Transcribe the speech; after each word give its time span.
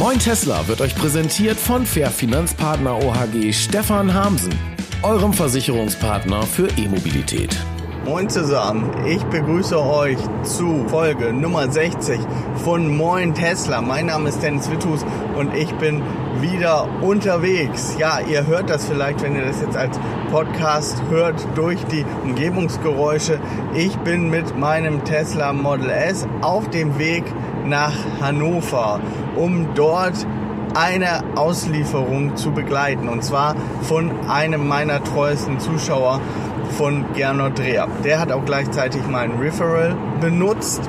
Moin 0.00 0.18
Tesla 0.18 0.66
wird 0.66 0.80
euch 0.80 0.94
präsentiert 0.94 1.60
von 1.60 1.84
Fair 1.84 2.10
Finanzpartner 2.10 2.96
OHG 3.04 3.52
Stefan 3.52 4.14
Hamsen, 4.14 4.58
eurem 5.02 5.34
Versicherungspartner 5.34 6.44
für 6.44 6.68
E-Mobilität. 6.78 7.54
Moin 8.06 8.30
zusammen, 8.30 8.90
ich 9.06 9.22
begrüße 9.24 9.78
euch 9.78 10.16
zu 10.42 10.86
Folge 10.88 11.34
Nummer 11.34 11.70
60 11.70 12.18
von 12.64 12.96
Moin 12.96 13.34
Tesla. 13.34 13.82
Mein 13.82 14.06
Name 14.06 14.30
ist 14.30 14.42
Dennis 14.42 14.70
Wittus 14.70 15.04
und 15.36 15.54
ich 15.54 15.70
bin 15.74 16.02
wieder 16.40 16.88
unterwegs. 17.02 17.96
Ja, 17.98 18.20
ihr 18.20 18.46
hört 18.46 18.70
das 18.70 18.86
vielleicht, 18.86 19.20
wenn 19.20 19.36
ihr 19.36 19.44
das 19.44 19.60
jetzt 19.60 19.76
als 19.76 20.00
Podcast 20.30 21.02
hört, 21.10 21.46
durch 21.54 21.84
die 21.92 22.06
Umgebungsgeräusche. 22.24 23.38
Ich 23.74 23.94
bin 23.98 24.30
mit 24.30 24.58
meinem 24.58 25.04
Tesla 25.04 25.52
Model 25.52 25.90
S 25.90 26.26
auf 26.40 26.70
dem 26.70 26.98
Weg 26.98 27.24
nach 27.66 27.92
Hannover, 28.20 29.00
um 29.40 29.74
dort 29.74 30.26
eine 30.74 31.24
Auslieferung 31.34 32.36
zu 32.36 32.52
begleiten. 32.52 33.08
Und 33.08 33.24
zwar 33.24 33.56
von 33.82 34.10
einem 34.28 34.68
meiner 34.68 35.02
treuesten 35.02 35.58
Zuschauer, 35.58 36.20
von 36.76 37.04
Gernot 37.14 37.58
Dreher. 37.58 37.88
Der 38.04 38.20
hat 38.20 38.30
auch 38.30 38.44
gleichzeitig 38.44 39.02
mein 39.08 39.32
Referral 39.32 39.96
benutzt. 40.20 40.88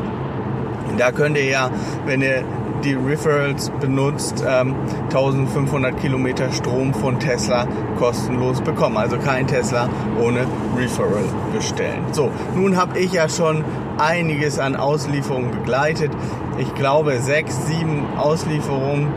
Da 0.97 1.11
könnt 1.11 1.37
ihr 1.37 1.45
ja, 1.45 1.71
wenn 2.05 2.21
ihr 2.21 2.43
die 2.83 2.93
Referrals 2.93 3.71
benutzt, 3.79 4.43
ähm, 4.47 4.75
1500 5.09 5.99
Kilometer 5.99 6.51
Strom 6.51 6.93
von 6.93 7.19
Tesla 7.19 7.67
kostenlos 7.97 8.61
bekommen. 8.61 8.97
Also 8.97 9.17
kein 9.17 9.47
Tesla 9.47 9.89
ohne 10.21 10.45
Referral 10.77 11.25
bestellen. 11.53 12.03
So, 12.11 12.31
nun 12.55 12.77
habe 12.77 12.99
ich 12.99 13.13
ja 13.13 13.29
schon 13.29 13.63
einiges 13.97 14.59
an 14.59 14.75
Auslieferungen 14.75 15.51
begleitet. 15.51 16.11
Ich 16.57 16.73
glaube 16.75 17.19
sechs, 17.19 17.67
sieben 17.67 18.05
Auslieferungen 18.17 19.07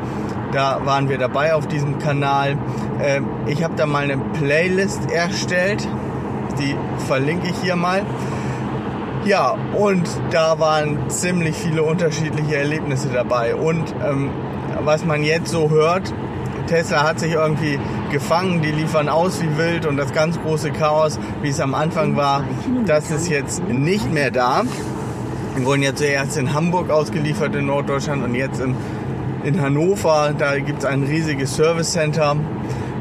da 0.55 0.81
waren 0.85 1.09
wir 1.09 1.19
dabei 1.19 1.55
auf 1.55 1.67
diesem 1.67 1.99
Kanal. 1.99 2.57
Ähm, 3.03 3.27
ich 3.47 3.65
habe 3.65 3.75
da 3.77 3.87
mal 3.87 4.05
eine 4.05 4.17
Playlist 4.19 5.11
erstellt. 5.11 5.87
Die 6.61 6.77
verlinke 7.07 7.49
ich 7.49 7.57
hier 7.61 7.75
mal. 7.75 8.03
Ja, 9.25 9.57
und 9.77 10.09
da 10.31 10.59
waren 10.59 11.09
ziemlich 11.09 11.57
viele 11.57 11.83
unterschiedliche 11.83 12.57
Erlebnisse 12.57 13.09
dabei. 13.09 13.55
Und 13.55 13.95
ähm, 14.07 14.31
was 14.83 15.05
man 15.05 15.23
jetzt 15.23 15.51
so 15.51 15.71
hört, 15.71 16.13
Tesla 16.67 17.03
hat 17.03 17.21
sich 17.21 17.33
irgendwie 17.33 17.79
gefangen, 18.11 18.63
die 18.63 18.71
liefern 18.71 19.09
aus 19.09 19.43
wie 19.43 19.59
wild 19.59 19.87
und 19.87 19.97
das 19.97 20.13
ganz 20.13 20.41
große 20.41 20.73
Chaos, 20.73 21.19
wie 21.43 21.49
es 21.49 21.61
am 21.61 21.75
Anfang 21.75 22.17
war, 22.17 22.45
das 22.87 23.11
ist 23.11 23.29
jetzt 23.29 23.63
nicht 23.69 24.13
mehr 24.13 24.31
da. 24.31 24.63
Wir 25.55 25.67
wurden 25.67 25.83
ja 25.83 25.95
zuerst 25.95 26.37
in 26.37 26.53
Hamburg 26.53 26.91
ausgeliefert 26.91 27.55
in 27.55 27.67
Norddeutschland 27.67 28.25
und 28.25 28.35
jetzt 28.35 28.61
in 28.61 28.75
in 29.45 29.61
Hannover. 29.61 30.35
Da 30.37 30.59
gibt 30.59 30.81
es 30.81 30.85
ein 30.85 31.05
riesiges 31.05 31.55
Service 31.55 31.93
Center. 31.93 32.37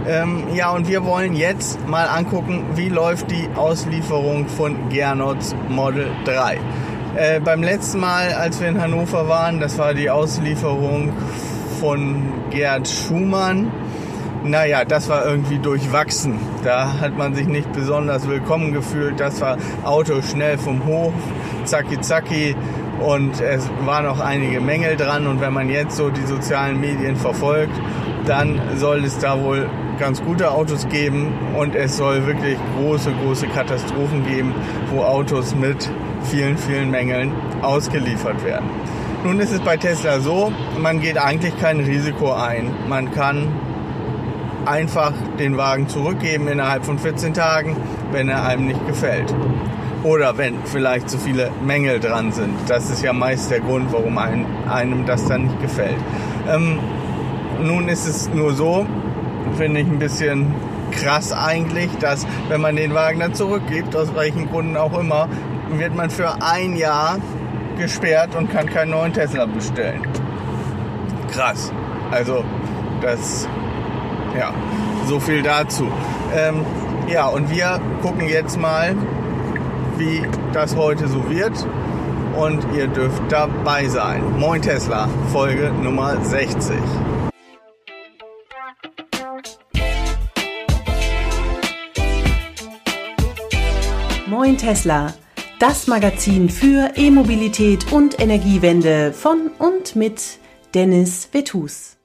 Ähm, 0.06 0.54
ja, 0.54 0.72
und 0.72 0.90
wir 0.90 1.06
wollen 1.06 1.34
jetzt 1.34 1.88
mal 1.88 2.06
angucken, 2.08 2.66
wie 2.76 2.90
läuft 2.90 3.32
die 3.32 3.48
Auslieferung 3.56 4.48
von 4.48 4.90
Gernots 4.90 5.56
Model 5.70 6.08
3. 6.26 6.60
Äh, 7.16 7.40
beim 7.40 7.64
letzten 7.64 8.02
Mal, 8.02 8.34
als 8.34 8.60
wir 8.60 8.68
in 8.68 8.82
Hannover 8.82 9.30
waren, 9.30 9.62
das 9.62 9.78
war 9.78 9.94
die 9.94 10.10
Auslieferung 10.10 11.14
von 11.80 12.22
Gerd 12.50 12.88
Schumann. 12.88 13.72
Naja, 14.44 14.84
das 14.84 15.08
war 15.08 15.26
irgendwie 15.26 15.60
durchwachsen. 15.60 16.38
Da 16.66 17.00
hat 17.00 17.18
man 17.18 17.34
sich 17.34 17.48
nicht 17.48 17.72
besonders 17.72 18.28
willkommen 18.28 18.74
gefühlt. 18.74 19.22
Das 19.22 19.40
war 19.40 19.58
Auto 19.86 20.22
schnell 20.22 20.58
vom 20.58 20.86
Hof, 20.86 21.14
zacki 21.64 22.02
zacki 22.02 22.58
und 23.00 23.40
es 23.40 23.70
waren 23.86 24.06
noch 24.06 24.20
einige 24.20 24.60
Mängel 24.60 24.98
dran 24.98 25.28
und 25.28 25.40
wenn 25.40 25.54
man 25.54 25.70
jetzt 25.70 25.96
so 25.96 26.10
die 26.10 26.26
sozialen 26.26 26.82
Medien 26.82 27.16
verfolgt, 27.16 27.74
dann 28.26 28.60
soll 28.76 29.06
es 29.06 29.18
da 29.20 29.42
wohl 29.42 29.70
ganz 30.04 30.22
gute 30.22 30.52
Autos 30.52 30.90
geben 30.90 31.32
und 31.58 31.76
es 31.76 31.96
soll 31.96 32.28
wirklich 32.28 32.58
große, 32.78 33.14
große 33.24 33.48
Katastrophen 33.48 34.28
geben, 34.28 34.54
wo 34.92 35.02
Autos 35.02 35.56
mit 35.56 35.90
vielen, 36.30 36.58
vielen 36.58 36.92
Mängeln 36.92 37.32
ausgeliefert 37.62 38.44
werden. 38.44 38.70
Nun 39.24 39.40
ist 39.40 39.54
es 39.54 39.62
bei 39.62 39.78
Tesla 39.78 40.20
so, 40.20 40.52
man 40.78 41.00
geht 41.00 41.18
eigentlich 41.18 41.58
kein 41.58 41.80
Risiko 41.80 42.34
ein. 42.34 42.70
Man 42.90 43.12
kann 43.12 43.48
einfach 44.66 45.14
den 45.40 45.56
Wagen 45.56 45.88
zurückgeben 45.88 46.50
innerhalb 46.50 46.84
von 46.84 47.00
14 47.00 47.34
Tagen, 47.34 47.78
wenn 48.12 48.28
er 48.28 48.46
einem 48.46 48.68
nicht 48.68 48.86
gefällt. 48.86 49.34
Oder 50.04 50.38
wenn 50.38 50.56
vielleicht 50.66 51.10
zu 51.10 51.18
viele 51.18 51.50
Mängel 51.66 52.02
dran 52.02 52.34
sind. 52.34 52.56
Das 52.68 52.90
ist 52.90 53.02
ja 53.04 53.14
meist 53.14 53.52
der 53.52 53.62
Grund, 53.62 53.94
warum 53.94 54.18
ein, 54.18 54.46
einem 54.70 55.06
das 55.06 55.26
dann 55.30 55.44
nicht 55.44 55.62
gefällt. 55.62 55.96
Ähm, 56.54 56.80
nun 57.64 57.88
ist 57.88 58.06
es 58.06 58.30
nur 58.34 58.54
so, 58.54 58.86
finde 59.56 59.82
ich 59.82 59.88
ein 59.88 60.00
bisschen 60.00 60.54
krass 60.92 61.32
eigentlich, 61.32 61.90
dass 62.00 62.26
wenn 62.50 62.62
man 62.62 62.76
den 62.76 62.94
Wagen 62.94 63.20
dann 63.20 63.34
zurückgibt, 63.34 63.96
aus 63.96 64.14
welchen 64.16 64.50
Gründen 64.50 64.78
auch 64.78 64.98
immer, 64.98 65.28
wird 65.72 65.96
man 65.96 66.10
für 66.10 66.42
ein 66.42 66.76
Jahr 66.76 67.18
gesperrt 67.78 68.36
und 68.36 68.52
kann 68.52 68.68
keinen 68.68 68.92
neuen 68.92 69.14
Tesla 69.14 69.46
bestellen. 69.46 70.02
Krass. 71.32 71.72
Also 72.12 72.44
das, 73.02 73.48
ja, 74.38 74.54
so 75.08 75.20
viel 75.20 75.42
dazu. 75.42 75.88
Ähm, 76.36 76.64
ja, 77.08 77.28
und 77.28 77.50
wir 77.50 77.80
gucken 78.02 78.28
jetzt 78.28 78.60
mal, 78.60 78.96
wie 79.98 80.24
das 80.54 80.76
heute 80.76 81.08
so 81.08 81.30
wird. 81.30 81.54
Und 82.38 82.66
ihr 82.76 82.88
dürft 82.88 83.22
dabei 83.30 83.88
sein. 83.88 84.24
Moin 84.40 84.62
Tesla, 84.62 85.08
Folge 85.32 85.72
Nummer 85.72 86.18
60. 86.24 86.76
Moin 94.44 94.58
Tesla, 94.58 95.14
das 95.58 95.88
Magazin 95.88 96.50
für 96.50 96.92
E-Mobilität 96.98 97.94
und 97.94 98.20
Energiewende 98.20 99.14
von 99.14 99.50
und 99.58 99.96
mit 99.96 100.38
Dennis 100.74 101.30
Vetus. 101.32 101.96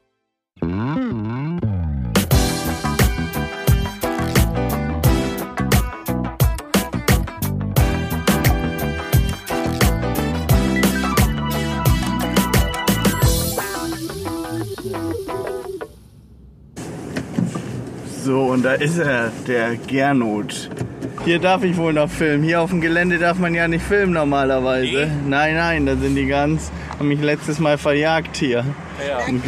So, 18.23 18.43
und 18.45 18.63
da 18.63 18.75
ist 18.75 18.99
er, 18.99 19.33
der 19.49 19.75
Gernot. 19.75 20.71
Hier 21.29 21.39
darf 21.39 21.63
ich 21.63 21.77
wohl 21.77 21.93
noch 21.93 22.09
filmen. 22.09 22.43
Hier 22.43 22.63
auf 22.63 22.71
dem 22.71 22.81
Gelände 22.81 23.19
darf 23.19 23.37
man 23.37 23.53
ja 23.55 23.69
nicht 23.69 23.85
filmen 23.85 24.15
normalerweise. 24.15 24.87
Nee. 24.87 25.11
Nein, 25.27 25.57
nein, 25.57 25.85
da 25.85 25.95
sind 25.95 26.15
die 26.15 26.25
ganz, 26.25 26.73
haben 26.99 27.09
mich 27.09 27.21
letztes 27.21 27.59
Mal 27.59 27.77
verjagt 27.77 28.39
hier. 28.39 28.65
Ja. 29.07 29.19
Und- 29.29 29.43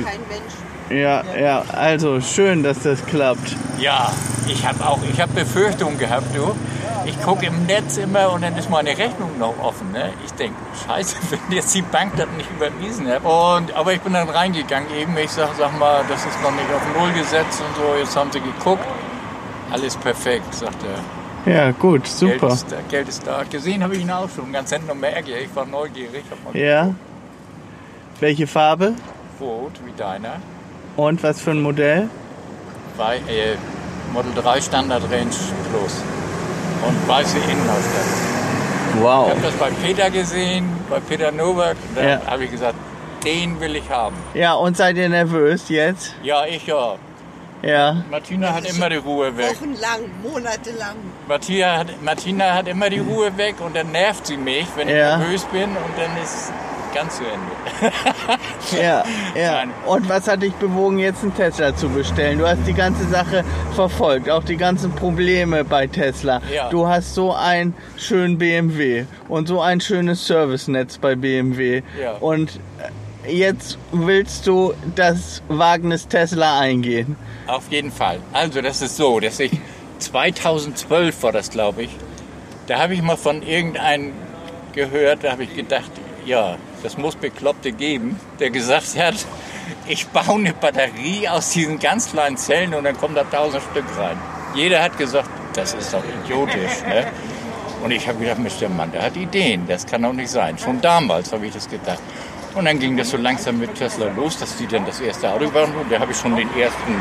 Ja, 0.91 1.23
ja, 1.41 1.65
also 1.73 2.21
schön, 2.21 2.63
dass 2.63 2.81
das 2.83 3.07
klappt. 3.07 3.57
Ja, 3.79 4.13
ich 4.47 4.67
habe 4.67 4.85
auch, 4.85 4.99
ich 5.11 5.19
habe 5.23 5.33
Befürchtungen 5.33 5.97
gehabt, 5.99 6.37
du. 6.37 6.55
Ich 7.07 7.19
gucke 7.23 7.47
im 7.47 7.65
Netz 7.65 7.97
immer 7.97 8.31
und 8.35 8.43
dann 8.43 8.55
ist 8.59 8.69
meine 8.69 8.91
Rechnung 8.91 9.39
noch 9.39 9.59
offen. 9.59 9.91
Ne? 9.93 10.11
Ich 10.27 10.33
denke, 10.35 10.57
scheiße, 10.87 11.17
wenn 11.31 11.57
jetzt 11.57 11.75
die 11.75 11.81
Bank 11.81 12.13
das 12.19 12.29
nicht 12.37 12.51
überwiesen 12.51 13.09
hat. 13.09 13.25
Und, 13.25 13.75
aber 13.75 13.95
ich 13.95 14.03
bin 14.03 14.13
dann 14.13 14.29
reingegangen 14.29 14.91
eben. 14.95 15.17
Ich 15.17 15.31
sag, 15.31 15.49
sag 15.57 15.79
mal, 15.79 16.05
das 16.11 16.27
ist 16.27 16.43
noch 16.43 16.53
nicht 16.53 16.71
auf 16.77 16.83
Null 17.01 17.11
gesetzt 17.15 17.63
und 17.67 17.75
so. 17.75 17.99
Jetzt 17.99 18.15
haben 18.15 18.31
sie 18.31 18.41
geguckt. 18.41 18.85
Alles 19.73 19.97
perfekt, 19.97 20.55
sagt 20.55 20.83
er. 20.83 21.20
Ja, 21.47 21.71
gut, 21.73 22.03
Geld 22.05 22.06
super. 22.06 22.49
ist 22.49 22.71
da. 22.71 22.77
Geld 22.91 23.09
ist 23.09 23.27
da. 23.27 23.43
Gesehen 23.51 23.83
habe 23.83 23.95
ich 23.97 24.03
ihn 24.03 24.11
auch 24.11 24.28
schon. 24.34 24.53
Ganz 24.53 24.71
hinten 24.72 24.91
und 24.91 25.01
Merke. 25.01 25.33
Ich 25.39 25.54
war 25.57 25.65
neugierig. 25.66 26.22
Ja. 26.53 26.95
Welche 28.21 28.47
Farbe 28.47 28.92
Rot 29.41 29.72
wie 29.87 29.92
deiner. 29.97 30.34
und 30.97 31.22
was 31.22 31.41
für 31.41 31.53
ein 31.53 31.63
Modell? 31.63 32.09
Bei, 32.98 33.16
äh, 33.16 33.57
Model 34.13 34.33
3 34.34 34.60
Standard 34.60 35.03
Range 35.04 35.31
Plus. 35.71 36.03
Und 36.87 37.09
weiße 37.09 37.39
Innenausstattung. 37.39 38.21
Ich 38.95 39.01
Wow. 39.03 39.31
habe 39.31 39.41
das 39.41 39.54
bei 39.54 39.71
Peter 39.83 40.10
gesehen, 40.10 40.69
bei 40.91 40.98
Peter 41.01 41.31
Nowak. 41.33 41.77
Da 41.95 42.03
Ja. 42.03 42.21
habe 42.27 42.45
ich 42.45 42.51
gesagt, 42.51 42.75
den 43.25 43.59
will 43.60 43.77
ich 43.77 43.89
haben. 43.89 44.16
Ja, 44.34 44.54
und 44.54 44.77
seid 44.77 44.97
ihr 44.97 45.09
nervös 45.09 45.69
jetzt? 45.71 46.15
Ja, 46.22 46.45
ich 46.45 46.66
ja. 46.66 46.97
Ja. 47.62 48.04
Martina 48.10 48.54
hat 48.54 48.65
immer 48.68 48.89
die 48.89 48.97
Ruhe 48.97 49.36
weg. 49.36 49.54
Wochenlang, 49.57 50.01
monatelang. 50.22 50.97
Martina 51.28 51.78
hat, 51.78 52.03
Martina 52.03 52.54
hat 52.54 52.68
immer 52.68 52.89
die 52.91 53.01
Ruhe 53.01 53.36
weg 53.36 53.57
und 53.60 53.77
dann 53.77 53.92
nervt 53.92 54.27
sie 54.27 54.36
mich, 54.36 54.66
wenn 54.77 54.89
ich 54.89 54.95
Ja. 54.97 55.18
nervös 55.18 55.45
bin 55.47 55.65
und 55.65 55.98
dann 55.98 56.22
ist 56.22 56.53
ganz 56.95 57.18
zu 57.18 57.22
Ende. 57.22 57.92
Ja, 58.83 59.04
ja. 59.41 59.53
Nein. 59.65 59.71
Und 59.86 60.09
was 60.09 60.27
hat 60.27 60.42
dich 60.42 60.53
bewogen, 60.54 60.98
jetzt 60.98 61.22
einen 61.22 61.34
Tesla 61.36 61.77
zu 61.77 61.89
bestellen? 61.89 62.39
Du 62.39 62.48
hast 62.48 62.66
die 62.66 62.72
ganze 62.74 63.07
Sache 63.07 63.45
verfolgt, 63.74 64.28
auch 64.28 64.42
die 64.42 64.56
ganzen 64.56 64.92
Probleme 64.92 65.63
bei 65.65 65.86
Tesla. 65.86 66.41
Ja. 66.53 66.68
Du 66.71 66.89
hast 66.89 67.15
so 67.15 67.33
einen 67.33 67.74
schönen 67.97 68.39
BMW 68.39 69.04
und 69.28 69.47
so 69.48 69.60
ein 69.60 69.80
schönes 69.80 70.27
Servicenetz 70.27 70.98
bei 70.98 71.15
BMW. 71.15 71.83
Ja. 72.01 72.13
Und 72.21 72.59
jetzt 73.27 73.78
willst 73.93 74.47
du 74.47 74.75
das 74.95 75.43
Wagnis 75.49 76.09
Tesla 76.09 76.61
eingehen. 76.61 77.17
Auf 77.47 77.71
jeden 77.71 77.93
Fall. 77.93 78.19
Also 78.33 78.61
das 78.61 78.83
ist 78.83 78.97
so, 78.97 79.21
dass 79.21 79.41
ich 79.41 79.53
2012 79.99 81.22
war 81.22 81.33
das, 81.33 81.51
glaube 81.51 81.83
ich. 81.83 81.91
Da 82.67 82.78
habe 82.78 82.95
ich 82.95 83.03
mal 83.03 83.17
von 83.17 83.43
irgendeinem 83.43 84.13
gehört, 84.72 85.25
da 85.25 85.33
habe 85.33 85.45
ich 85.45 85.55
gedacht, 85.55 85.91
ja, 86.25 86.57
das 86.83 86.97
muss 86.97 87.17
Bekloppte 87.17 87.72
geben, 87.72 88.19
der 88.39 88.51
gesagt 88.51 88.97
hat, 88.99 89.15
ich 89.87 90.07
baue 90.09 90.37
eine 90.37 90.53
Batterie 90.53 91.28
aus 91.28 91.51
diesen 91.51 91.78
ganz 91.78 92.11
kleinen 92.11 92.37
Zellen 92.37 92.75
und 92.75 92.84
dann 92.84 92.97
kommen 92.97 93.15
da 93.15 93.25
tausend 93.25 93.63
Stück 93.71 93.84
rein. 93.99 94.16
Jeder 94.55 94.83
hat 94.83 94.97
gesagt, 94.97 95.28
das 95.55 95.75
ist 95.75 95.93
doch 95.93 96.03
idiotisch. 96.25 96.83
Ne? 96.87 97.07
Und 97.83 97.91
ich 97.91 98.07
habe 98.07 98.19
gedacht, 98.19 98.39
der 98.61 98.69
Mann, 98.69 98.93
der 98.93 99.03
hat 99.03 99.16
Ideen, 99.16 99.66
das 99.66 99.87
kann 99.87 100.03
doch 100.03 100.13
nicht 100.13 100.31
sein. 100.31 100.59
Schon 100.59 100.81
damals 100.81 101.33
habe 101.33 101.47
ich 101.47 101.55
das 101.55 101.69
gedacht. 101.69 102.01
Und 102.55 102.65
dann 102.65 102.79
ging 102.79 102.97
das 102.97 103.11
so 103.11 103.17
langsam 103.17 103.59
mit 103.59 103.75
Tesla 103.77 104.07
los, 104.17 104.39
dass 104.39 104.57
die 104.57 104.67
dann 104.67 104.85
das 104.85 105.01
erste 105.01 105.31
Auto 105.31 105.49
bauen. 105.51 105.73
Und 105.81 105.91
da 105.91 106.01
habe 106.01 106.13
ich 106.13 106.19
schon 106.19 106.35
den 106.35 106.49
ersten 106.59 106.93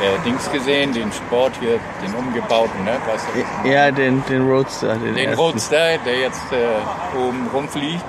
äh, 0.00 0.24
Dings 0.24 0.50
gesehen, 0.50 0.92
den 0.92 1.12
Sport 1.12 1.52
hier, 1.60 1.78
den 2.04 2.14
umgebauten, 2.14 2.84
ne? 2.84 2.96
Weißt 3.06 3.26
du, 3.64 3.68
Ja, 3.70 3.90
den, 3.90 4.24
den 4.28 4.42
Roadster. 4.48 4.96
Den, 4.96 5.14
den. 5.14 5.34
Roadster, 5.34 5.98
der 5.98 6.18
jetzt 6.18 6.42
äh, 6.52 7.16
oben 7.18 7.48
rumfliegt, 7.54 8.04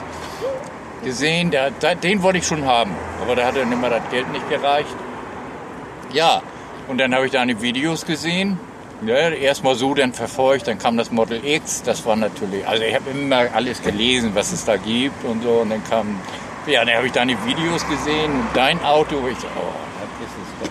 gesehen. 1.04 1.52
Der, 1.52 1.70
der, 1.70 1.96
den 1.96 2.24
wollte 2.24 2.40
ich 2.40 2.48
schon 2.48 2.66
haben, 2.66 2.92
aber 3.22 3.36
da 3.36 3.46
hat 3.46 3.56
dann 3.56 3.72
immer 3.72 3.90
das 3.90 4.02
Geld 4.10 4.31
nicht 4.31 4.50
gereicht. 4.50 4.96
Ja, 6.12 6.42
und 6.88 6.98
dann 6.98 7.14
habe 7.14 7.25
ich 7.28 7.31
da 7.31 7.46
die 7.46 7.62
Videos 7.62 8.06
gesehen. 8.06 8.60
Ja, 9.06 9.30
Erstmal 9.30 9.75
so, 9.75 9.94
dann 9.94 10.14
verfolgt, 10.14 10.68
dann 10.68 10.80
kam 10.80 10.96
das 10.96 11.12
Model 11.12 11.44
X. 11.46 11.84
Das 11.84 12.06
war 12.06 12.16
natürlich, 12.16 12.66
also 12.66 12.84
ich 12.84 12.96
habe 12.96 13.10
immer 13.12 13.46
alles 13.54 13.81
gelesen, 13.81 14.31
was 14.34 14.52
es 14.54 14.64
da 14.66 14.78
gibt 14.78 15.24
und 15.25 15.44
so. 15.44 15.50
Und 15.62 15.72
dann 15.72 15.84
kam, 15.84 16.20
ja, 16.65 16.86
dann 16.86 16.95
habe 16.95 17.07
ich 17.07 17.13
die 17.13 17.45
Videos 17.45 17.88
gesehen 17.88 18.31
und 18.31 18.48
dein 18.54 18.83
Auto. 18.83 19.15
Ich 19.30 19.38
so, 19.39 19.48
oh, 19.48 19.74
das 20.19 20.30
ist 20.30 20.62
doch. 20.62 20.69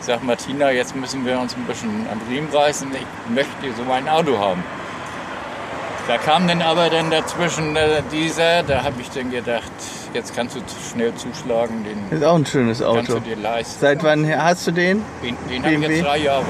Ich 0.00 0.06
sag 0.06 0.22
Martina, 0.22 0.70
jetzt 0.70 0.94
müssen 0.94 1.24
wir 1.24 1.38
uns 1.38 1.56
ein 1.56 1.64
bisschen 1.64 2.06
am 2.12 2.20
Riemen 2.28 2.50
reißen. 2.50 2.90
Ich 2.94 3.34
möchte 3.34 3.72
so 3.74 3.90
ein 3.90 4.08
Auto 4.08 4.38
haben. 4.38 4.62
Da 6.06 6.18
kam 6.18 6.46
dann 6.46 6.60
aber 6.60 6.90
dann 6.90 7.10
dazwischen 7.10 7.76
äh, 7.76 8.02
dieser, 8.12 8.62
da 8.62 8.82
habe 8.84 9.00
ich 9.00 9.08
dann 9.08 9.30
gedacht, 9.30 9.72
jetzt 10.12 10.36
kannst 10.36 10.54
du 10.54 10.60
schnell 10.92 11.14
zuschlagen, 11.14 11.82
den 11.82 12.18
Ist 12.18 12.22
auch 12.24 12.34
ein 12.34 12.44
schönes 12.44 12.80
kannst 12.80 13.10
Auto. 13.10 13.20
du 13.20 13.20
dir 13.20 13.36
leisten. 13.36 13.80
Seit 13.80 14.02
wann 14.04 14.28
hast 14.36 14.66
du 14.66 14.72
den? 14.72 15.02
Den, 15.22 15.36
den 15.48 15.62
habe 15.64 15.74
ich 15.74 15.80
jetzt 15.80 16.04
drei 16.04 16.18
Jahre. 16.18 16.44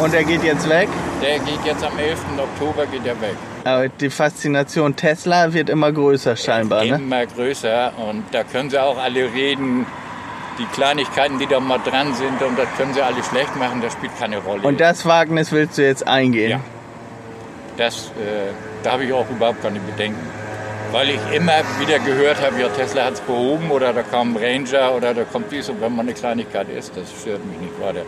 Und 0.00 0.14
er 0.14 0.22
geht 0.22 0.44
jetzt 0.44 0.68
weg? 0.68 0.88
Der 1.20 1.40
geht 1.40 1.64
jetzt 1.64 1.82
am 1.84 1.98
11. 1.98 2.20
Oktober 2.38 2.86
geht 2.86 3.04
der 3.04 3.20
weg. 3.20 3.34
Aber 3.64 3.88
die 3.88 4.08
Faszination 4.08 4.94
Tesla 4.94 5.52
wird 5.52 5.68
immer 5.68 5.90
größer 5.90 6.36
scheinbar, 6.36 6.84
ne? 6.84 6.94
Immer 6.96 7.26
größer 7.26 7.92
und 8.08 8.22
da 8.30 8.44
können 8.44 8.70
sie 8.70 8.80
auch 8.80 8.98
alle 8.98 9.32
reden, 9.32 9.84
die 10.58 10.64
Kleinigkeiten, 10.66 11.40
die 11.40 11.46
da 11.46 11.58
mal 11.58 11.78
dran 11.78 12.14
sind 12.14 12.40
und 12.40 12.56
das 12.56 12.68
können 12.76 12.94
sie 12.94 13.02
alle 13.02 13.22
schlecht 13.24 13.56
machen, 13.56 13.80
das 13.82 13.94
spielt 13.94 14.16
keine 14.18 14.38
Rolle. 14.38 14.62
Und 14.62 14.80
das 14.80 15.04
Wagnis 15.06 15.50
willst 15.50 15.76
du 15.78 15.82
jetzt 15.82 16.06
eingehen? 16.06 16.50
Ja. 16.50 16.60
Das, 17.76 18.12
äh, 18.18 18.52
da 18.82 18.92
habe 18.92 19.04
ich 19.04 19.12
auch 19.12 19.28
überhaupt 19.30 19.62
keine 19.62 19.80
Bedenken. 19.80 20.20
Weil 20.90 21.08
ich 21.10 21.20
immer 21.34 21.62
wieder 21.80 21.98
gehört 22.00 22.42
habe, 22.42 22.60
ja, 22.60 22.68
Tesla 22.68 23.06
hat 23.06 23.14
es 23.14 23.20
behoben 23.20 23.70
oder 23.70 23.94
da 23.94 24.02
kam 24.02 24.36
ein 24.36 24.42
Ranger 24.42 24.94
oder 24.94 25.14
da 25.14 25.24
kommt 25.24 25.50
dies 25.50 25.68
und 25.70 25.80
wenn 25.80 25.96
man 25.96 26.06
eine 26.06 26.14
Kleinigkeit 26.14 26.68
ist, 26.68 26.94
das 26.96 27.10
stört 27.18 27.44
mich 27.46 27.58
nicht 27.58 27.80
weiter. 27.80 28.02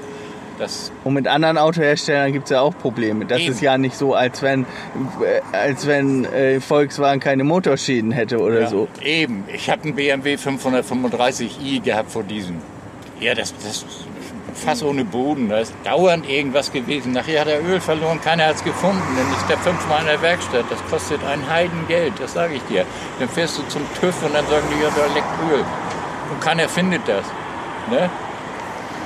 Das, 0.59 0.93
Und 1.03 1.15
mit 1.15 1.26
anderen 1.26 1.59
Autoherstellern 1.59 2.32
gibt 2.32 2.44
es 2.44 2.50
ja 2.50 2.61
auch 2.61 2.76
Probleme. 2.79 3.25
Das 3.25 3.41
Eben. 3.41 3.53
ist 3.53 3.61
ja 3.61 3.76
nicht 3.76 3.97
so, 3.97 4.15
als 4.15 4.41
wenn, 4.43 4.62
äh, 4.62 5.41
als 5.53 5.87
wenn 5.87 6.26
äh, 6.26 6.61
Volkswagen 6.61 7.21
keine 7.21 7.43
Motorschäden 7.43 8.12
hätte 8.12 8.38
oder 8.38 8.61
ja, 8.61 8.67
so. 8.69 8.87
Eben, 9.03 9.44
ich 9.53 9.69
habe 9.69 9.82
einen 9.82 9.94
BMW 9.97 10.37
535i 10.37 11.82
gehabt 11.82 12.12
vor 12.12 12.23
diesem. 12.23 12.59
Ja, 13.21 13.35
das, 13.35 13.53
das 13.65 13.85
fast 14.56 14.82
ohne 14.82 15.04
Boden. 15.04 15.48
Da 15.48 15.58
ist 15.58 15.74
dauernd 15.84 16.28
irgendwas 16.28 16.72
gewesen. 16.72 17.12
Nachher 17.12 17.42
hat 17.42 17.48
er 17.48 17.62
Öl 17.64 17.80
verloren, 17.80 18.20
keiner 18.20 18.46
hat 18.46 18.56
es 18.56 18.64
gefunden. 18.64 19.02
Dann 19.16 19.32
ist 19.38 19.48
der 19.48 19.58
fünfmal 19.58 20.00
in 20.00 20.06
der 20.06 20.22
Werkstatt. 20.22 20.64
Das 20.70 20.78
kostet 20.90 21.24
ein 21.24 21.48
Heidengeld, 21.48 22.14
das 22.18 22.32
sage 22.34 22.54
ich 22.54 22.62
dir. 22.64 22.84
Dann 23.18 23.28
fährst 23.28 23.58
du 23.58 23.62
zum 23.68 23.82
TÜV 24.00 24.14
und 24.24 24.34
dann 24.34 24.46
sagen 24.46 24.66
die, 24.74 24.82
ja, 24.82 24.90
da 24.96 25.12
leckt 25.14 25.28
Öl. 25.50 25.64
Und 26.30 26.40
keiner 26.40 26.68
findet 26.68 27.02
das. 27.06 27.24
Ne? 27.90 28.10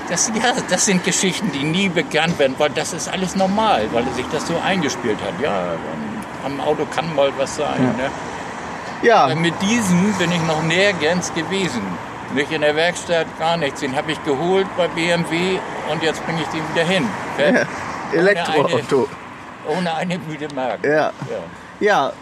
Das, 0.08 0.30
ja, 0.34 0.54
das 0.70 0.86
sind 0.86 1.04
Geschichten, 1.04 1.50
die 1.52 1.64
nie 1.64 1.88
bekannt 1.88 2.38
werden, 2.38 2.54
weil 2.58 2.70
das 2.70 2.94
ist 2.94 3.12
alles 3.12 3.36
normal, 3.36 3.88
weil 3.92 4.04
sich 4.14 4.24
das 4.32 4.46
so 4.46 4.54
eingespielt 4.64 5.18
hat. 5.20 5.38
Ja, 5.42 5.74
am 6.44 6.60
Auto 6.60 6.86
kann 6.86 7.14
mal 7.14 7.30
was 7.36 7.56
sein. 7.56 7.82
Ne? 7.82 8.10
Ja, 9.02 9.24
Aber 9.24 9.34
mit 9.36 9.54
diesem 9.62 10.12
bin 10.14 10.32
ich 10.32 10.42
noch 10.42 10.62
nirgends 10.62 11.32
gewesen. 11.34 11.82
Nicht 12.34 12.52
in 12.52 12.60
der 12.60 12.76
Werkstatt, 12.76 13.26
gar 13.38 13.56
nichts. 13.56 13.80
Den 13.80 13.96
habe 13.96 14.12
ich 14.12 14.22
geholt 14.24 14.66
bei 14.76 14.86
BMW 14.88 15.58
und 15.90 16.02
jetzt 16.02 16.24
bringe 16.26 16.42
ich 16.42 16.48
den 16.48 16.62
wieder 16.74 16.84
hin. 16.84 17.08
Gell? 17.36 17.66
Elektroauto. 18.12 19.08
Ohne 19.66 19.94
eine 19.94 20.18
müde 20.18 20.48
Mark. 20.54 20.84
Ja. 20.84 20.90
Ja. 20.90 21.12
Ja, 21.80 22.12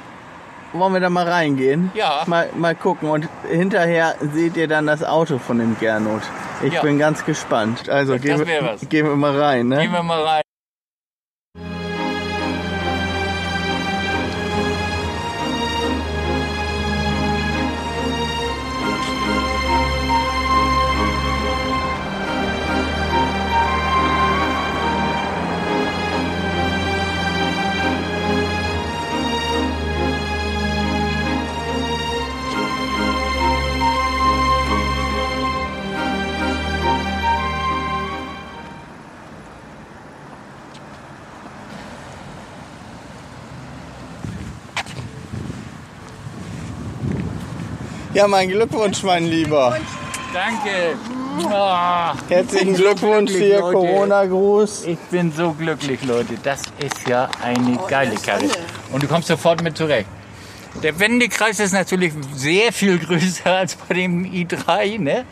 wollen 0.73 0.93
wir 0.93 1.01
da 1.01 1.09
mal 1.11 1.27
reingehen? 1.29 1.91
Ja. 1.95 2.23
Mal, 2.27 2.51
mal 2.55 2.75
gucken. 2.75 3.09
Und 3.09 3.29
hinterher 3.49 4.15
seht 4.21 4.57
ihr 4.57 4.69
dann 4.69 4.87
das 4.87 5.03
Auto 5.03 5.39
von 5.39 5.59
dem 5.59 5.77
Gernot. 5.79 6.23
Ich 6.63 6.73
Ja. 6.75 6.83
bin 6.83 6.99
ganz 6.99 7.25
gespannt. 7.25 7.89
Also 7.89 8.19
gehen, 8.19 8.47
wir, 8.47 8.77
gehen 8.89 9.07
wir 9.07 9.17
mal 9.17 9.39
rein. 9.41 9.69
Ne? 9.69 9.79
Gehen 9.83 9.93
wir 9.93 10.03
mal 10.03 10.23
rein. 10.23 10.43
Ja, 48.17 48.27
mein 48.27 48.49
Glückwunsch, 48.49 49.03
mein 49.03 49.27
Lieber. 49.27 49.77
Danke. 50.33 50.97
Ah, 51.53 52.15
Herzlichen 52.31 52.73
Glückwunsch 52.73 53.31
glücklich, 53.31 53.53
hier. 53.53 53.61
Corona-Gruß. 53.61 54.87
Ich 54.87 54.99
bin 55.11 55.31
so 55.33 55.53
glücklich, 55.53 56.03
Leute. 56.03 56.33
Das 56.43 56.63
ist 56.79 57.07
ja 57.07 57.29
eine 57.43 57.79
geile 57.91 58.15
Karre. 58.15 58.49
Und 58.91 59.03
du 59.03 59.07
kommst 59.07 59.29
sofort 59.29 59.63
mit 59.63 59.77
zurecht. 59.77 60.09
Der 60.83 60.99
Wendekreis 60.99 61.61
ist 61.61 61.73
natürlich 61.73 62.15
sehr 62.35 62.73
viel 62.73 62.99
größer 63.07 63.55
als 63.55 63.75
bei 63.75 63.93
dem 63.97 64.25
i3, 64.25 64.99
ne? 64.99 65.27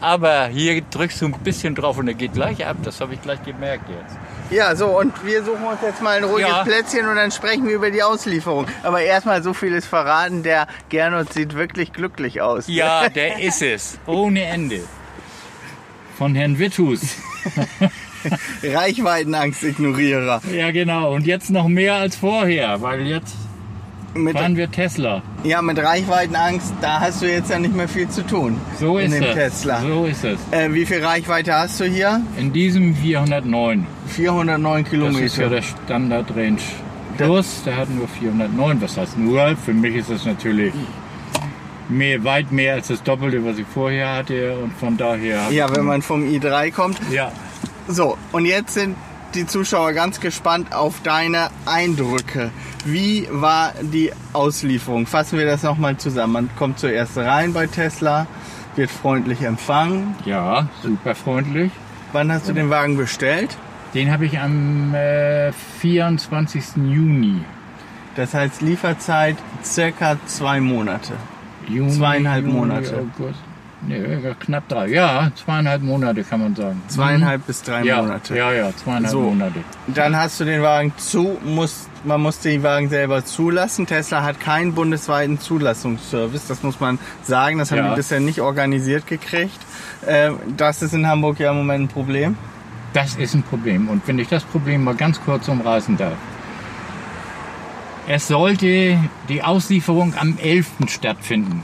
Aber 0.00 0.46
hier 0.46 0.80
drückst 0.80 1.20
du 1.20 1.26
ein 1.26 1.34
bisschen 1.44 1.74
drauf 1.74 1.98
und 1.98 2.08
er 2.08 2.14
geht 2.14 2.32
gleich 2.32 2.64
ab. 2.66 2.78
Das 2.84 3.02
habe 3.02 3.12
ich 3.12 3.20
gleich 3.20 3.42
gemerkt 3.42 3.84
jetzt. 3.90 4.16
Ja, 4.54 4.76
so, 4.76 4.98
und 4.98 5.24
wir 5.24 5.42
suchen 5.42 5.64
uns 5.64 5.80
jetzt 5.82 6.00
mal 6.00 6.16
ein 6.16 6.24
ruhiges 6.24 6.48
Ja. 6.48 6.62
Plätzchen 6.62 7.08
und 7.08 7.16
dann 7.16 7.32
sprechen 7.32 7.66
wir 7.66 7.74
über 7.74 7.90
die 7.90 8.02
Auslieferung. 8.04 8.66
Aber 8.84 9.00
erstmal 9.00 9.42
so 9.42 9.52
viel 9.52 9.72
ist 9.74 9.86
verraten, 9.86 10.44
der 10.44 10.68
Gernot 10.90 11.32
sieht 11.32 11.54
wirklich 11.54 11.92
glücklich 11.92 12.40
aus. 12.40 12.66
Ja, 12.68 13.08
der 13.08 13.40
ist 13.40 13.62
es. 13.62 13.98
Ohne 14.06 14.44
Ende. 14.44 14.80
Von 16.16 16.36
Herrn 16.36 16.58
Witthus. 16.60 17.00
Reichweitenangst-Ignorierer. 18.62 20.40
Ja, 20.52 20.70
genau. 20.70 21.12
Und 21.12 21.26
jetzt 21.26 21.50
noch 21.50 21.66
mehr 21.66 21.94
als 21.94 22.14
vorher, 22.16 22.80
weil 22.80 23.06
jetzt 23.06 23.34
Mit, 24.14 24.36
fahren 24.38 24.56
wir 24.56 24.70
Tesla. 24.70 25.22
ja, 25.42 25.60
mit 25.60 25.78
Reichweitenangst, 25.78 26.72
da 26.80 27.00
hast 27.00 27.20
du 27.22 27.26
jetzt 27.30 27.50
ja 27.50 27.58
nicht 27.58 27.74
mehr 27.74 27.88
viel 27.88 28.08
zu 28.08 28.24
tun. 28.24 28.60
So 28.78 28.98
in 28.98 29.06
ist 29.12 29.20
dem 29.20 29.24
es. 29.24 29.34
Tesla. 29.34 29.80
So 29.80 30.04
ist 30.06 30.24
es. 30.24 30.38
Äh, 30.52 30.72
wie 30.72 30.86
viel 30.86 31.04
Reichweite 31.04 31.52
hast 31.54 31.80
du 31.80 31.84
hier? 31.84 32.20
In 32.38 32.52
diesem 32.52 32.94
409. 32.94 33.86
409 34.06 34.84
Das 34.84 34.92
ist 34.92 35.36
ja 35.36 35.48
Kilometer. 35.48 35.48
der 35.50 35.62
Standard 35.62 36.36
Range 36.36 36.58
Plus. 37.16 37.62
Der 37.64 37.76
hat 37.76 37.90
nur 37.90 38.08
409. 38.08 38.80
Was 38.82 38.96
heißt 38.96 39.18
nur? 39.18 39.56
Für 39.56 39.72
mich 39.74 39.94
ist 39.96 40.10
es 40.10 40.24
natürlich 40.24 40.72
mehr, 41.88 42.22
weit 42.24 42.50
mehr 42.52 42.74
als 42.74 42.88
das 42.88 43.02
Doppelte, 43.02 43.44
was 43.44 43.58
ich 43.58 43.66
vorher 43.72 44.14
hatte. 44.16 44.56
Und 44.58 44.72
von 44.74 44.96
daher. 44.96 45.40
Ja, 45.50 45.74
wenn 45.74 45.84
man 45.84 46.02
vom 46.02 46.24
i3 46.24 46.72
kommt. 46.72 46.98
Ja. 47.12 47.30
So, 47.88 48.16
und 48.32 48.46
jetzt 48.46 48.74
sind 48.74 48.96
die 49.34 49.46
Zuschauer 49.46 49.92
ganz 49.92 50.20
gespannt 50.20 50.74
auf 50.74 51.02
deine 51.02 51.50
Eindrücke. 51.66 52.50
Wie 52.84 53.28
war 53.30 53.72
die 53.82 54.12
Auslieferung? 54.32 55.06
Fassen 55.06 55.38
wir 55.38 55.46
das 55.46 55.62
nochmal 55.62 55.96
zusammen. 55.96 56.32
Man 56.32 56.50
kommt 56.56 56.78
zuerst 56.78 57.16
rein 57.16 57.52
bei 57.52 57.66
Tesla, 57.66 58.26
wird 58.76 58.90
freundlich 58.90 59.42
empfangen. 59.42 60.14
Ja, 60.24 60.68
super 60.82 61.14
freundlich. 61.14 61.70
Wann 62.12 62.30
hast 62.32 62.48
du 62.48 62.52
den 62.52 62.70
Wagen 62.70 62.96
bestellt? 62.96 63.56
Den 63.94 64.10
habe 64.12 64.26
ich 64.26 64.38
am 64.38 64.94
äh, 64.94 65.52
24. 65.80 66.76
Juni. 66.76 67.40
Das 68.16 68.34
heißt 68.34 68.62
Lieferzeit 68.62 69.36
circa 69.64 70.16
zwei 70.26 70.60
Monate. 70.60 71.14
Juni, 71.68 71.90
Zweieinhalb 71.90 72.44
Juni, 72.44 72.58
Monate. 72.58 73.06
August. 73.18 73.38
Nee, 73.86 74.34
knapp 74.40 74.68
drei. 74.68 74.88
Ja, 74.88 75.30
zweieinhalb 75.34 75.82
Monate 75.82 76.24
kann 76.24 76.40
man 76.40 76.54
sagen. 76.56 76.80
Zweieinhalb 76.88 77.46
bis 77.46 77.62
drei 77.62 77.80
Mhm. 77.80 77.86
ja, 77.86 78.02
Monate. 78.02 78.36
Ja, 78.36 78.52
ja, 78.52 78.70
zweieinhalb 78.76 79.08
So. 79.12 79.20
Monate. 79.20 79.60
Dann 79.88 80.16
hast 80.16 80.40
du 80.40 80.44
den 80.44 80.62
Wagen 80.62 80.92
zu, 80.96 81.36
muss, 81.44 81.86
man 82.04 82.20
muss 82.22 82.40
den 82.40 82.62
Wagen 82.62 82.88
selber 82.88 83.24
zulassen. 83.24 83.86
Tesla 83.86 84.22
hat 84.22 84.40
keinen 84.40 84.74
bundesweiten 84.74 85.38
Zulassungsservice, 85.38 86.46
das 86.46 86.62
muss 86.62 86.80
man 86.80 86.98
sagen. 87.22 87.58
Das 87.58 87.70
haben 87.70 87.78
Ja. 87.78 87.90
die 87.90 87.96
bisher 87.96 88.20
nicht 88.20 88.40
organisiert 88.40 89.06
gekriegt. 89.06 89.58
Äh, 90.06 90.30
das 90.56 90.82
ist 90.82 90.94
in 90.94 91.06
Hamburg 91.06 91.38
ja 91.40 91.50
im 91.50 91.58
Moment 91.58 91.84
ein 91.84 91.88
Problem. 91.88 92.36
Das 92.94 93.16
ist 93.16 93.34
ein 93.34 93.42
Problem. 93.42 93.88
Und 93.88 94.06
wenn 94.06 94.18
ich 94.18 94.28
das 94.28 94.44
Problem 94.44 94.84
mal 94.84 94.94
ganz 94.94 95.20
kurz 95.20 95.48
umreißen 95.48 95.96
darf. 95.96 96.14
Es 98.06 98.28
sollte 98.28 98.98
die 99.28 99.42
Auslieferung 99.42 100.14
am 100.18 100.36
11. 100.38 100.88
stattfinden. 100.88 101.62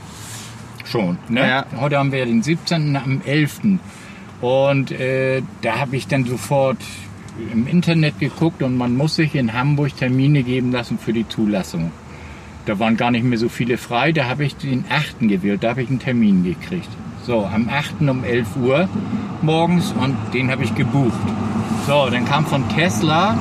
Schon. 0.91 1.17
Ne? 1.29 1.39
Ja. 1.39 1.65
Heute 1.79 1.97
haben 1.97 2.11
wir 2.11 2.25
den 2.25 2.43
17. 2.43 2.97
am 2.97 3.21
11. 3.25 3.61
Und 4.41 4.91
äh, 4.91 5.41
da 5.61 5.79
habe 5.79 5.95
ich 5.95 6.07
dann 6.07 6.25
sofort 6.25 6.79
im 7.53 7.65
Internet 7.65 8.19
geguckt 8.19 8.61
und 8.61 8.75
man 8.75 8.97
muss 8.97 9.15
sich 9.15 9.35
in 9.35 9.53
Hamburg 9.53 9.95
Termine 9.95 10.43
geben 10.43 10.73
lassen 10.73 10.99
für 10.99 11.13
die 11.13 11.27
Zulassung. 11.29 11.91
Da 12.65 12.77
waren 12.77 12.97
gar 12.97 13.09
nicht 13.09 13.23
mehr 13.23 13.37
so 13.37 13.47
viele 13.47 13.77
frei. 13.77 14.11
Da 14.11 14.25
habe 14.25 14.43
ich 14.43 14.57
den 14.57 14.83
8. 14.89 15.19
gewählt. 15.21 15.63
Da 15.63 15.69
habe 15.69 15.81
ich 15.81 15.89
einen 15.89 15.99
Termin 15.99 16.43
gekriegt. 16.43 16.89
So, 17.25 17.45
am 17.45 17.69
8. 17.69 18.01
um 18.01 18.25
11 18.25 18.57
Uhr 18.57 18.89
morgens 19.41 19.93
und 19.93 20.17
den 20.33 20.51
habe 20.51 20.63
ich 20.63 20.75
gebucht. 20.75 21.13
So, 21.87 22.09
dann 22.09 22.25
kam 22.25 22.45
von 22.45 22.67
Tesla, 22.69 23.37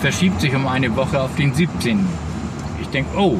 verschiebt 0.00 0.40
sich 0.40 0.54
um 0.54 0.66
eine 0.68 0.94
Woche 0.94 1.20
auf 1.20 1.34
den 1.34 1.52
17. 1.54 2.06
Ich 2.80 2.88
denke, 2.88 3.18
oh, 3.18 3.38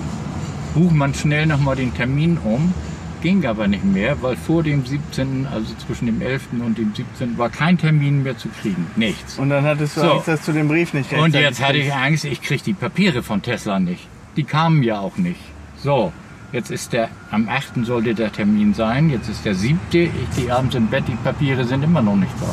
bucht 0.78 0.94
man 0.94 1.12
schnell 1.12 1.46
nochmal 1.46 1.74
den 1.74 1.92
Termin 1.92 2.38
um. 2.38 2.72
Ging 3.20 3.44
aber 3.46 3.66
nicht 3.66 3.84
mehr, 3.84 4.22
weil 4.22 4.36
vor 4.36 4.62
dem 4.62 4.86
17., 4.86 5.48
also 5.52 5.74
zwischen 5.84 6.06
dem 6.06 6.22
11. 6.22 6.42
und 6.64 6.78
dem 6.78 6.94
17. 6.94 7.36
war 7.36 7.48
kein 7.48 7.76
Termin 7.76 8.22
mehr 8.22 8.38
zu 8.38 8.48
kriegen. 8.48 8.86
Nichts. 8.94 9.40
Und 9.40 9.50
dann 9.50 9.64
hattest 9.64 9.96
du 9.96 10.02
So. 10.02 10.12
Angst, 10.12 10.28
dass 10.28 10.44
du 10.46 10.52
den 10.52 10.68
Brief 10.68 10.94
nicht 10.94 11.12
Und 11.12 11.34
jetzt 11.34 11.60
hatte 11.60 11.78
ich. 11.78 11.92
Angst, 11.92 12.24
ich 12.24 12.40
kriege 12.40 12.62
die 12.62 12.74
Papiere 12.74 13.24
von 13.24 13.42
Tesla 13.42 13.80
nicht. 13.80 14.06
Die 14.36 14.44
kamen 14.44 14.84
ja 14.84 15.00
auch 15.00 15.16
nicht. 15.16 15.40
So, 15.82 16.12
jetzt 16.52 16.70
ist 16.70 16.92
der, 16.92 17.08
am 17.32 17.48
8. 17.48 17.84
sollte 17.84 18.14
der 18.14 18.30
Termin 18.30 18.72
sein, 18.72 19.10
jetzt 19.10 19.28
ist 19.28 19.44
der 19.44 19.56
7. 19.56 19.80
Ich 19.90 20.36
gehe 20.36 20.54
abends 20.54 20.76
im 20.76 20.86
Bett, 20.86 21.02
die 21.08 21.16
Papiere 21.24 21.64
sind 21.64 21.82
immer 21.82 22.02
noch 22.02 22.14
nicht 22.14 22.34
da. 22.40 22.46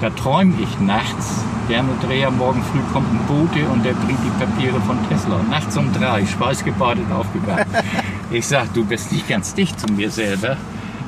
Da 0.00 0.10
träume 0.10 0.54
ich 0.60 0.80
nachts, 0.80 1.44
Gern 1.68 1.88
und 1.88 2.02
Dreher, 2.02 2.30
morgen 2.30 2.62
früh 2.62 2.80
kommt 2.92 3.10
ein 3.10 3.26
Bote 3.26 3.66
und 3.68 3.84
der 3.84 3.94
bringt 3.94 4.18
die 4.22 4.44
Papiere 4.44 4.78
von 4.82 4.98
Tesla. 5.08 5.40
Nachts 5.48 5.76
um 5.78 5.90
drei, 5.94 6.26
schweißgebadet 6.26 7.10
aufgewacht. 7.10 7.66
Ich 8.30 8.48
sag, 8.48 8.72
du 8.74 8.84
bist 8.84 9.12
nicht 9.12 9.28
ganz 9.28 9.54
dicht 9.54 9.78
zu 9.78 9.86
mir 9.92 10.10
selber. 10.10 10.56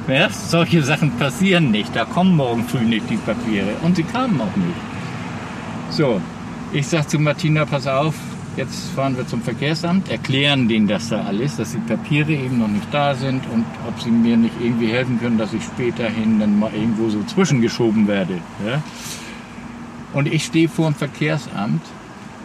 Ja, 0.07 0.28
solche 0.31 0.83
Sachen 0.83 1.11
passieren 1.12 1.73
nicht. 1.73 1.97
Da 1.97 2.05
kommen 2.05 2.37
morgen 2.37 2.62
früh 2.62 2.85
nicht 2.85 3.11
die 3.11 3.16
Papiere. 3.16 3.75
Und 3.83 3.97
sie 3.97 4.05
kamen 4.05 4.40
auch 4.40 4.55
nicht. 4.55 4.76
So, 5.90 6.21
ich 6.73 6.87
sag 6.87 7.09
zu 7.09 7.19
Martina, 7.19 7.64
pass 7.64 7.87
auf, 7.87 8.14
jetzt 8.57 8.89
fahren 8.95 9.17
wir 9.17 9.27
zum 9.27 9.43
Verkehrsamt, 9.43 10.11
erklären 10.11 10.69
denen 10.69 10.87
das 10.89 11.09
da 11.09 11.23
alles, 11.25 11.57
dass 11.57 11.73
die 11.73 11.79
Papiere 11.79 12.33
eben 12.33 12.59
noch 12.59 12.69
nicht 12.69 12.87
da 12.93 13.15
sind 13.15 13.43
und 13.53 13.65
ob 13.87 14.01
sie 14.01 14.11
mir 14.11 14.37
nicht 14.37 14.55
irgendwie 14.61 14.89
helfen 14.89 15.21
können, 15.21 15.39
dass 15.39 15.53
ich 15.53 15.63
späterhin 15.65 16.41
dann 16.41 16.59
mal 16.59 16.73
irgendwo 16.75 17.09
so 17.09 17.23
zwischengeschoben 17.25 18.07
werde. 18.09 18.35
Ja? 18.67 18.83
Und 20.13 20.27
ich 20.33 20.45
stehe 20.45 20.69
vor 20.69 20.91
dem 20.91 20.95
Verkehrsamt 20.95 21.83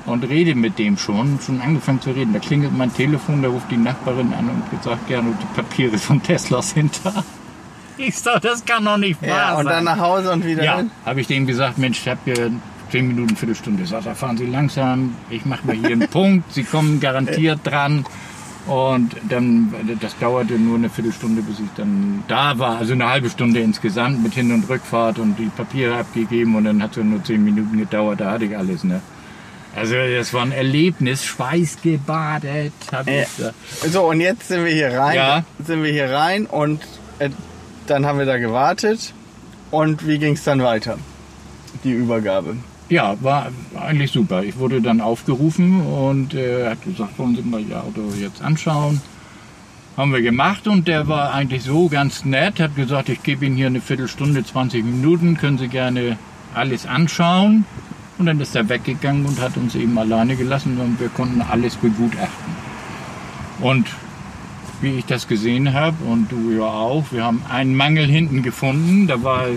und 0.05 0.23
rede 0.27 0.55
mit 0.55 0.79
dem 0.79 0.97
schon, 0.97 1.39
schon 1.45 1.61
angefangen 1.61 2.01
zu 2.01 2.09
reden. 2.11 2.33
Da 2.33 2.39
klingelt 2.39 2.75
mein 2.75 2.93
Telefon, 2.93 3.41
da 3.43 3.49
ruft 3.49 3.69
die 3.71 3.77
Nachbarin 3.77 4.33
an 4.33 4.49
und 4.49 4.83
sagt 4.83 5.07
gerne, 5.07 5.33
die 5.41 5.55
Papiere 5.61 5.97
von 5.97 6.21
Tesla 6.21 6.61
sind 6.61 6.99
da. 7.03 7.23
Ich 7.97 8.17
sag, 8.17 8.41
das 8.41 8.65
kann 8.65 8.83
doch 8.85 8.97
nicht 8.97 9.21
wahr 9.21 9.27
Ja, 9.29 9.57
und 9.57 9.65
sein. 9.65 9.73
dann 9.75 9.83
nach 9.83 9.99
Hause 9.99 10.31
und 10.31 10.43
wieder 10.43 10.63
Ja, 10.63 10.83
habe 11.05 11.21
ich 11.21 11.27
dem 11.27 11.45
gesagt, 11.45 11.77
Mensch, 11.77 11.99
ich 12.01 12.07
habe 12.07 12.19
hier 12.25 12.51
zehn 12.91 13.07
Minuten, 13.07 13.35
Viertelstunde. 13.35 13.85
Sagt 13.85 14.05
er, 14.05 14.15
fahren 14.15 14.37
Sie 14.37 14.45
langsam, 14.45 15.15
ich 15.29 15.45
mache 15.45 15.65
mal 15.65 15.75
hier 15.75 15.89
einen 15.91 16.07
Punkt, 16.09 16.53
Sie 16.53 16.63
kommen 16.63 16.99
garantiert 16.99 17.59
dran. 17.63 18.05
Und 18.67 19.15
dann, 19.27 19.73
das 19.99 20.15
dauerte 20.19 20.53
nur 20.53 20.77
eine 20.77 20.89
Viertelstunde, 20.91 21.41
bis 21.41 21.59
ich 21.59 21.69
dann 21.75 22.23
da 22.27 22.59
war. 22.59 22.77
Also 22.77 22.93
eine 22.93 23.09
halbe 23.09 23.27
Stunde 23.31 23.59
insgesamt 23.59 24.21
mit 24.21 24.33
Hin- 24.35 24.51
und 24.51 24.69
Rückfahrt 24.69 25.17
und 25.17 25.35
die 25.39 25.47
Papiere 25.47 25.95
abgegeben. 25.97 26.55
Und 26.55 26.65
dann 26.65 26.83
hat 26.83 26.95
es 26.95 27.03
nur 27.03 27.23
zehn 27.23 27.43
Minuten 27.43 27.75
gedauert, 27.79 28.19
da 28.21 28.29
hatte 28.31 28.45
ich 28.45 28.55
alles. 28.55 28.83
Ne? 28.83 29.01
Also 29.75 29.95
das 29.95 30.31
war 30.33 30.43
ein 30.43 30.51
Erlebnis, 30.51 31.25
schweißgebadet. 31.25 32.73
Hab 32.91 33.07
Äh, 33.07 33.23
ich 33.23 33.27
da. 33.39 33.51
So, 33.89 34.09
und 34.09 34.21
jetzt 34.21 34.47
sind 34.49 34.63
wir 34.63 34.71
hier 34.71 34.93
rein. 34.93 35.15
Ja. 35.15 35.43
Sind 35.65 35.81
wir 35.81 35.91
hier 35.91 36.11
rein 36.11 36.45
und 36.45 36.81
äh, 37.17 37.29
dann 37.87 38.05
haben 38.05 38.19
wir 38.19 38.25
da 38.27 38.37
gewartet. 38.37 39.13
Und 39.71 40.05
wie 40.05 40.19
ging 40.19 40.33
es 40.33 40.43
dann 40.43 40.61
weiter? 40.61 40.99
Die 41.83 41.91
Übergabe. 41.93 42.57
Ja, 42.91 43.15
war 43.21 43.47
eigentlich 43.79 44.11
super. 44.11 44.43
Ich 44.43 44.57
wurde 44.57 44.81
dann 44.81 44.99
aufgerufen 44.99 45.79
und 45.79 46.33
äh, 46.33 46.63
er 46.63 46.71
hat 46.71 46.83
gesagt, 46.83 47.17
wollen 47.17 47.37
Sie 47.37 47.41
mal 47.41 47.61
Ihr 47.61 47.81
Auto 47.81 48.01
jetzt 48.19 48.41
anschauen. 48.41 48.99
Haben 49.95 50.11
wir 50.11 50.21
gemacht 50.21 50.67
und 50.67 50.89
der 50.89 51.07
war 51.07 51.33
eigentlich 51.33 51.63
so 51.63 51.87
ganz 51.87 52.25
nett, 52.25 52.59
hat 52.59 52.75
gesagt, 52.75 53.07
ich 53.07 53.23
gebe 53.23 53.45
Ihnen 53.45 53.55
hier 53.55 53.67
eine 53.67 53.79
Viertelstunde, 53.79 54.43
20 54.43 54.83
Minuten, 54.83 55.37
können 55.37 55.57
Sie 55.57 55.69
gerne 55.69 56.17
alles 56.53 56.85
anschauen. 56.85 57.63
Und 58.17 58.25
dann 58.25 58.41
ist 58.41 58.57
er 58.57 58.67
weggegangen 58.67 59.25
und 59.25 59.39
hat 59.39 59.55
uns 59.55 59.73
eben 59.75 59.97
alleine 59.97 60.35
gelassen 60.35 60.77
und 60.77 60.99
wir 60.99 61.07
konnten 61.07 61.41
alles 61.41 61.77
begutachten. 61.77 62.53
Und 63.61 63.87
wie 64.81 64.97
ich 64.97 65.05
das 65.05 65.27
gesehen 65.27 65.73
habe 65.73 65.95
und 66.05 66.31
du 66.31 66.51
ja 66.57 66.63
auch, 66.65 67.05
wir 67.11 67.23
haben 67.23 67.43
einen 67.49 67.75
Mangel 67.75 68.05
hinten 68.07 68.41
gefunden. 68.43 69.07
Da 69.07 69.21
war 69.23 69.47
äh, 69.47 69.51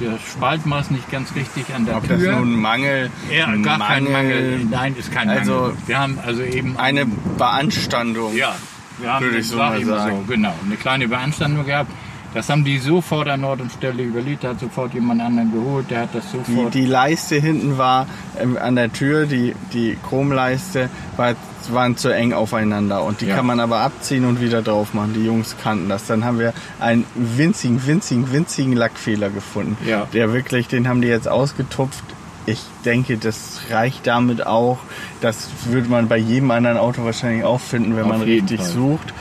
das 0.00 0.20
Spaltmaß 0.32 0.90
nicht 0.90 1.10
ganz 1.10 1.34
richtig 1.36 1.66
an 1.74 1.86
der 1.86 1.96
Ob 1.98 2.08
das 2.08 2.18
Tür. 2.20 2.36
nun 2.36 2.54
ein 2.54 2.60
Mangel, 2.60 3.10
Ja, 3.32 3.54
gar 3.56 3.78
kein 3.78 4.04
Mangel. 4.10 4.60
Nein, 4.70 4.96
ist 4.98 5.12
kein 5.12 5.28
Also, 5.28 5.52
Mangel. 5.52 5.76
Wir 5.86 5.98
haben 5.98 6.18
also 6.24 6.42
eben 6.42 6.76
eine 6.76 7.06
Beanstandung. 7.50 8.36
ja, 8.36 8.54
wir 8.98 9.12
haben 9.12 9.24
würde 9.26 9.38
ich 9.38 9.48
so 9.48 9.56
mal 9.56 9.82
sagen. 9.84 10.16
So, 10.26 10.32
genau, 10.32 10.54
eine 10.64 10.76
kleine 10.76 11.08
Beanstandung 11.08 11.64
gehabt. 11.64 11.90
Das 12.34 12.50
haben 12.50 12.64
die 12.64 12.78
sofort 12.78 13.28
an 13.28 13.44
Ort 13.44 13.62
und 13.62 13.72
Stelle 13.72 14.02
überlegt, 14.02 14.44
hat 14.44 14.60
sofort 14.60 14.92
jemand 14.92 15.22
anderen 15.22 15.52
geholt, 15.52 15.90
der 15.90 16.02
hat 16.02 16.14
das 16.14 16.24
Die, 16.32 16.36
sofort. 16.52 16.74
die 16.74 16.84
Leiste 16.84 17.36
hinten 17.36 17.78
war 17.78 18.06
ähm, 18.38 18.58
an 18.60 18.76
der 18.76 18.92
Tür, 18.92 19.24
die, 19.24 19.54
die 19.72 19.96
Chromleiste 20.06 20.90
war, 21.16 21.34
waren 21.72 21.96
zu 21.96 22.08
eng 22.10 22.32
aufeinander 22.32 23.02
und 23.04 23.20
die 23.20 23.26
Ja. 23.26 23.36
kann 23.36 23.46
man 23.46 23.60
aber 23.60 23.78
abziehen 23.80 24.24
und 24.24 24.40
wieder 24.40 24.62
drauf 24.62 24.94
machen. 24.94 25.12
Die 25.14 25.24
Jungs 25.24 25.56
kannten 25.62 25.88
das. 25.88 26.06
Dann 26.06 26.24
haben 26.24 26.38
wir 26.38 26.52
einen 26.80 27.04
winzigen, 27.14 27.86
winzigen, 27.86 28.32
winzigen 28.32 28.72
Lackfehler 28.74 29.30
gefunden. 29.30 29.76
Ja. 29.86 30.06
Der 30.12 30.32
wirklich, 30.32 30.68
den 30.68 30.88
haben 30.88 31.00
die 31.02 31.08
jetzt 31.08 31.28
ausgetupft. 31.28 32.04
Ich 32.48 32.62
denke, 32.84 33.16
das 33.16 33.60
reicht 33.70 34.06
damit 34.06 34.46
auch. 34.46 34.78
Das 35.20 35.48
würde 35.64 35.88
man 35.88 36.06
bei 36.08 36.16
jedem 36.16 36.50
anderen 36.52 36.76
Auto 36.78 37.04
wahrscheinlich 37.04 37.44
auch 37.44 37.60
finden, 37.60 37.96
wenn 37.96 38.04
Auf 38.04 38.10
man 38.10 38.22
richtig 38.22 38.60
Fall. 38.60 38.70
sucht. 38.70 39.12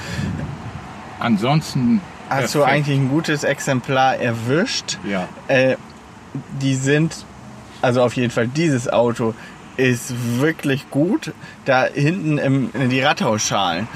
Ansonsten. 1.20 2.02
Hast 2.30 2.56
du 2.56 2.64
eigentlich 2.64 2.98
ein 2.98 3.10
gutes 3.10 3.44
Exemplar 3.44 4.18
erwischt? 4.18 4.98
Ja. 5.10 5.28
Äh, 5.48 5.76
die 6.62 6.76
sind, 6.76 7.16
also 7.82 8.02
auf 8.02 8.14
jeden 8.16 8.32
Fall 8.32 8.48
dieses 8.48 8.92
Auto 8.92 9.34
ist 9.78 10.14
wirklich 10.40 10.90
gut. 10.90 11.34
Da 11.66 11.86
hinten 11.86 12.38
im, 12.38 12.70
die 12.90 13.02
Rathausschalen, 13.02 13.88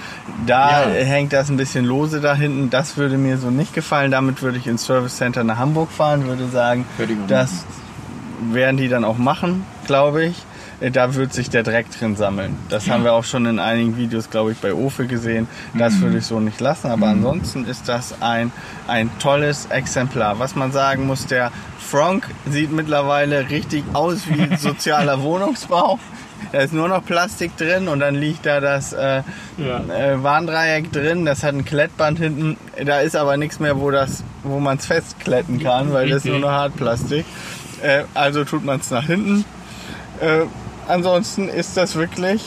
da 0.46 0.90
Ja. 0.90 1.04
hängt 1.06 1.34
das 1.34 1.50
ein 1.50 1.58
bisschen 1.58 1.86
lose 1.86 2.20
da 2.22 2.36
hinten. 2.36 2.70
Das 2.70 2.98
würde 2.98 3.18
mir 3.18 3.38
so 3.38 3.50
nicht 3.50 3.74
gefallen. 3.74 4.12
Damit 4.12 4.42
würde 4.42 4.58
ich 4.58 4.68
ins 4.68 4.86
Service 4.86 5.18
Center 5.18 5.44
nach 5.44 5.58
Hamburg 5.58 5.92
fahren, 5.92 6.26
würde 6.28 6.48
sagen, 6.48 6.86
das 7.28 7.66
werden 8.52 8.78
die 8.78 8.88
dann 8.88 9.04
auch 9.04 9.18
machen, 9.18 9.66
glaube 9.86 10.26
ich. 10.26 10.44
Äh, 10.82 10.92
Da 10.92 11.14
wird 11.16 11.34
sich 11.34 11.50
der 11.50 11.64
Dreck 11.64 11.88
drin 11.92 12.16
sammeln. 12.16 12.56
Das 12.70 12.90
haben 12.90 13.04
wir 13.04 13.14
auch 13.14 13.24
schon 13.24 13.46
in 13.46 13.60
einigen 13.60 13.98
Videos, 13.98 14.30
glaube 14.30 14.52
ich, 14.54 14.58
bei 14.58 14.74
Ofe 14.74 15.06
gesehen. 15.08 15.48
Das 15.74 15.94
Mhm. 15.96 16.02
würde 16.02 16.18
ich 16.20 16.26
so 16.26 16.40
nicht 16.40 16.60
lassen. 16.62 16.88
Aber 16.92 17.08
ansonsten 17.08 17.66
ist 17.66 17.88
das 17.90 18.16
ein, 18.22 18.52
ein 18.88 19.10
tolles 19.20 19.66
Exemplar. 19.68 20.40
Was 20.40 20.56
man 20.56 20.72
sagen 20.72 21.06
muss, 21.08 21.26
der 21.26 21.52
Frank 21.80 22.28
sieht 22.50 22.72
mittlerweile 22.72 23.50
richtig 23.50 23.84
aus 23.94 24.28
wie 24.30 24.42
ein 24.42 24.58
sozialer 24.60 25.22
Wohnungsbau. 25.22 26.00
Da 26.54 26.60
ist 26.60 26.74
nur 26.74 26.88
noch 26.88 27.04
Plastik 27.04 27.58
drin 27.58 27.90
und 27.90 28.00
dann 28.00 28.16
liegt 28.16 28.46
da 28.46 28.62
das 28.62 28.94
äh, 28.94 29.24
Ja. 29.58 29.82
äh, 29.94 30.24
Warndreieck 30.24 30.92
drin. 30.92 31.26
Das 31.26 31.44
hat 31.44 31.54
ein 31.54 31.66
Klettband 31.66 32.18
hinten. 32.18 32.56
Da 32.86 33.02
ist 33.02 33.16
aber 33.18 33.36
nichts 33.36 33.60
mehr, 33.60 33.78
wo, 33.80 33.92
das, 33.92 34.24
wo 34.44 34.60
man 34.60 34.78
es 34.78 34.86
festkletten 34.86 35.60
kann, 35.62 35.92
weil 35.92 36.08
das 36.10 36.20
ist 36.20 36.26
nur 36.26 36.36
Richtig. 36.36 36.50
noch 36.50 36.58
Hartplastik. 36.58 37.26
Äh, 37.84 38.04
also 38.14 38.46
tut 38.46 38.64
man 38.64 38.80
es 38.80 38.90
nach 38.90 39.06
hinten. 39.06 39.44
Ansonsten 40.90 41.50
ist 41.50 41.78
das 41.78 41.96
wirklich 41.96 42.44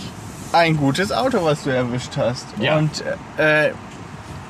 ein 0.53 0.77
gutes 0.77 1.13
Auto, 1.13 1.45
was 1.45 1.63
du 1.63 1.71
erwischt 1.71 2.17
hast. 2.17 2.45
Ja. 2.59 2.77
Und 2.77 3.03
äh, 3.37 3.71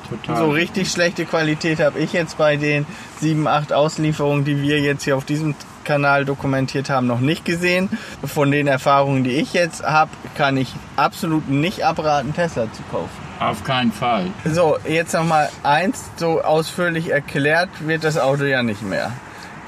Total. 0.09 0.35
so 0.35 0.49
richtig 0.49 0.91
schlechte 0.91 1.25
Qualität 1.25 1.79
habe 1.79 1.99
ich 1.99 2.11
jetzt 2.11 2.39
bei 2.39 2.57
den 2.57 2.87
7, 3.21 3.47
8 3.47 3.71
Auslieferungen, 3.71 4.45
die 4.45 4.61
wir 4.63 4.79
jetzt 4.79 5.03
hier 5.03 5.15
auf 5.15 5.25
diesem 5.25 5.53
Kanal 5.83 6.25
dokumentiert 6.25 6.89
haben, 6.89 7.05
noch 7.05 7.19
nicht 7.19 7.45
gesehen. 7.45 7.87
Von 8.25 8.49
den 8.49 8.65
Erfahrungen, 8.65 9.23
die 9.23 9.35
ich 9.35 9.53
jetzt 9.53 9.83
habe, 9.83 10.09
kann 10.35 10.57
ich 10.57 10.73
absolut 10.95 11.47
nicht 11.49 11.85
abraten, 11.85 12.33
Tesla 12.33 12.71
zu 12.73 12.81
kaufen. 12.89 13.09
Auf 13.39 13.63
keinen 13.63 13.91
Fall. 13.91 14.25
So, 14.45 14.77
jetzt 14.87 15.13
nochmal 15.13 15.49
eins, 15.61 16.09
so 16.15 16.41
ausführlich 16.41 17.11
erklärt 17.11 17.69
wird 17.85 18.03
das 18.03 18.17
Auto 18.17 18.45
ja 18.45 18.63
nicht 18.63 18.81
mehr. 18.81 19.11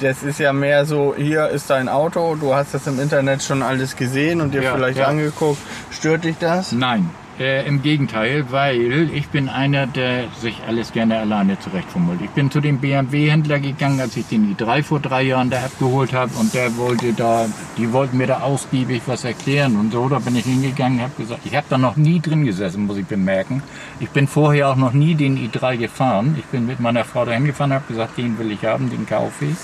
Das 0.01 0.23
ist 0.23 0.39
ja 0.39 0.51
mehr 0.51 0.85
so, 0.85 1.13
hier 1.15 1.47
ist 1.49 1.69
dein 1.69 1.87
Auto, 1.87 2.35
du 2.35 2.53
hast 2.53 2.73
das 2.73 2.85
im 2.87 2.99
Internet 2.99 3.41
schon 3.43 3.63
alles 3.63 3.95
gesehen 3.95 4.41
und 4.41 4.53
dir 4.53 4.61
Ja, 4.61 4.73
vielleicht 4.73 4.97
ja. 4.99 5.07
angeguckt. 5.07 5.59
Stört 5.89 6.25
dich 6.25 6.35
das? 6.37 6.73
Nein, 6.73 7.09
äh, 7.39 7.67
im 7.67 7.81
Gegenteil, 7.81 8.45
weil 8.51 9.09
ich 9.13 9.27
bin 9.27 9.49
einer, 9.49 9.87
der 9.87 10.25
sich 10.39 10.61
alles 10.67 10.91
gerne 10.93 11.19
alleine 11.19 11.59
zurechtfummelt. 11.59 12.21
Ich 12.21 12.29
bin 12.29 12.49
zu 12.49 12.61
dem 12.61 12.79
BMW-Händler 12.79 13.59
gegangen, 13.59 13.99
als 13.99 14.15
ich 14.15 14.27
den 14.27 14.55
i3 14.55 14.83
vor 14.83 14.99
drei 14.99 15.23
Jahren 15.23 15.49
da 15.49 15.57
abgeholt 15.63 16.13
habe 16.13 16.31
und 16.39 16.53
der 16.53 16.77
wollte 16.77 17.13
da, 17.13 17.47
die 17.77 17.91
wollten 17.91 18.17
mir 18.17 18.27
da 18.27 18.39
ausgiebig 18.41 19.01
was 19.05 19.23
erklären 19.23 19.75
und 19.77 19.91
so. 19.91 20.07
Da 20.07 20.19
bin 20.19 20.35
ich 20.35 20.45
hingegangen, 20.45 21.01
habe 21.01 21.13
gesagt, 21.17 21.41
ich 21.45 21.55
habe 21.55 21.67
da 21.69 21.77
noch 21.77 21.97
nie 21.97 22.19
drin 22.19 22.45
gesessen, 22.45 22.85
muss 22.85 22.97
ich 22.97 23.05
bemerken. 23.05 23.61
Ich 23.99 24.09
bin 24.09 24.27
vorher 24.27 24.69
auch 24.69 24.77
noch 24.77 24.93
nie 24.93 25.15
den 25.15 25.37
i3 25.37 25.77
gefahren. 25.77 26.35
Ich 26.39 26.45
bin 26.45 26.65
mit 26.65 26.79
meiner 26.79 27.03
Frau 27.03 27.25
dahin 27.25 27.45
gefahren, 27.45 27.73
habe 27.73 27.85
gesagt, 27.87 28.17
den 28.17 28.39
will 28.39 28.51
ich 28.51 28.63
haben, 28.65 28.89
den 28.89 29.05
kaufe 29.05 29.45
ich. 29.45 29.57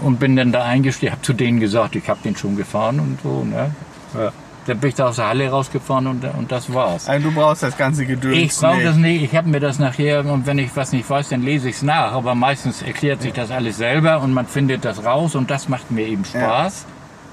Und 0.00 0.20
bin 0.20 0.36
dann 0.36 0.52
da 0.52 0.64
eingestiegen, 0.64 1.12
habe 1.12 1.22
zu 1.22 1.32
denen 1.32 1.58
gesagt, 1.58 1.96
ich 1.96 2.08
habe 2.08 2.20
den 2.24 2.36
schon 2.36 2.56
gefahren 2.56 3.00
und 3.00 3.18
so. 3.20 3.44
Ne? 3.44 3.74
Ja. 4.14 4.32
Dann 4.68 4.78
bin 4.78 4.90
ich 4.90 4.94
da 4.96 5.08
aus 5.08 5.16
der 5.16 5.28
Halle 5.28 5.48
rausgefahren 5.48 6.06
und, 6.06 6.24
und 6.24 6.52
das 6.52 6.72
war's. 6.72 7.08
Also 7.08 7.30
du 7.30 7.34
brauchst 7.34 7.62
das 7.62 7.76
ganze 7.76 8.04
Gedöns 8.06 8.36
Ich 8.36 8.56
brauche 8.56 8.82
das 8.82 8.96
nicht, 8.96 9.22
ich 9.22 9.34
habe 9.34 9.48
mir 9.48 9.60
das 9.60 9.78
nachher 9.78 10.24
und 10.26 10.46
wenn 10.46 10.58
ich 10.58 10.70
was 10.76 10.92
nicht 10.92 11.08
weiß, 11.08 11.30
dann 11.30 11.42
lese 11.42 11.68
ich 11.70 11.76
es 11.76 11.82
nach. 11.82 12.12
Aber 12.12 12.34
meistens 12.34 12.82
erklärt 12.82 13.22
sich 13.22 13.32
das 13.32 13.50
alles 13.50 13.78
selber 13.78 14.20
und 14.20 14.32
man 14.32 14.46
findet 14.46 14.84
das 14.84 15.04
raus 15.04 15.34
und 15.34 15.50
das 15.50 15.68
macht 15.68 15.90
mir 15.90 16.06
eben 16.06 16.24
Spaß. 16.24 16.84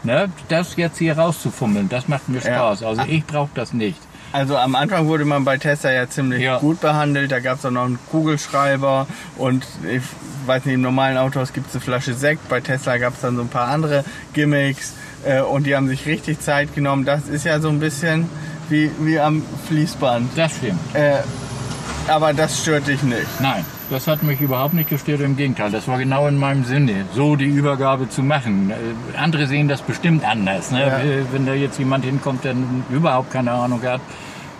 Ne? 0.03 0.29
Das 0.49 0.75
jetzt 0.77 0.97
hier 0.99 1.17
rauszufummeln, 1.17 1.89
das 1.89 2.07
macht 2.07 2.29
mir 2.29 2.39
Ja. 2.39 2.55
Spaß. 2.55 2.83
Also 2.83 3.01
ich 3.07 3.25
brauche 3.25 3.49
das 3.55 3.73
nicht. 3.73 3.99
Also 4.31 4.57
am 4.57 4.75
Anfang 4.75 5.07
wurde 5.07 5.23
man 5.25 5.45
bei 5.45 5.57
Tesla 5.57 5.91
ja 5.91 6.09
ziemlich 6.09 6.41
Ja. 6.41 6.57
gut 6.59 6.81
behandelt. 6.81 7.31
Da 7.31 7.39
gab 7.39 7.57
es 7.57 7.65
auch 7.65 7.71
noch 7.71 7.85
einen 7.85 7.97
Kugelschreiber 8.11 9.07
und 9.37 9.65
ich 9.89 10.01
weiß 10.45 10.65
nicht, 10.65 10.75
im 10.75 10.81
normalen 10.81 11.17
Autohaus 11.17 11.53
gibt 11.53 11.67
es 11.69 11.75
eine 11.75 11.81
Flasche 11.81 12.13
Sekt. 12.13 12.47
Bei 12.49 12.59
Tesla 12.61 12.97
gab 12.97 13.13
es 13.13 13.21
dann 13.21 13.35
so 13.35 13.41
ein 13.41 13.47
paar 13.47 13.67
andere 13.69 14.03
Gimmicks 14.33 14.93
äh, 15.25 15.41
und 15.41 15.65
die 15.65 15.75
haben 15.75 15.87
sich 15.87 16.05
richtig 16.05 16.39
Zeit 16.39 16.73
genommen. 16.75 17.05
Das 17.05 17.27
ist 17.27 17.45
ja 17.45 17.59
so 17.59 17.69
ein 17.69 17.79
bisschen 17.79 18.29
wie, 18.69 18.89
wie 18.99 19.19
am 19.19 19.43
Fließband. 19.67 20.29
Das 20.35 20.55
stimmt. 20.55 20.79
Äh, 20.93 21.17
aber 22.07 22.33
das 22.33 22.61
stört 22.61 22.87
dich 22.87 23.01
nicht. 23.03 23.25
Nein, 23.41 23.65
das 23.89 24.07
hat 24.07 24.21
mich 24.23 24.39
überhaupt 24.39 24.73
nicht 24.73 24.89
gestört. 24.89 25.21
Im 25.21 25.35
Gegenteil, 25.35 25.71
das 25.71 25.87
war 25.87 25.97
genau 25.97 26.27
in 26.27 26.37
meinem 26.37 26.63
Sinne, 26.63 27.05
so 27.13 27.35
die 27.35 27.45
Übergabe 27.45 28.09
zu 28.09 28.21
machen. 28.21 28.71
Äh, 28.71 29.17
Andere 29.17 29.47
sehen 29.47 29.67
das 29.67 29.81
bestimmt 29.81 30.23
anders. 30.23 30.71
Ne? 30.71 30.81
Ja. 30.81 30.99
Äh, 30.99 31.23
Wenn 31.31 31.45
da 31.45 31.53
jetzt 31.53 31.79
jemand 31.79 32.05
hinkommt, 32.05 32.43
der 32.43 32.55
überhaupt 32.91 33.31
keine 33.31 33.51
Ahnung 33.51 33.81
hat, 33.83 34.01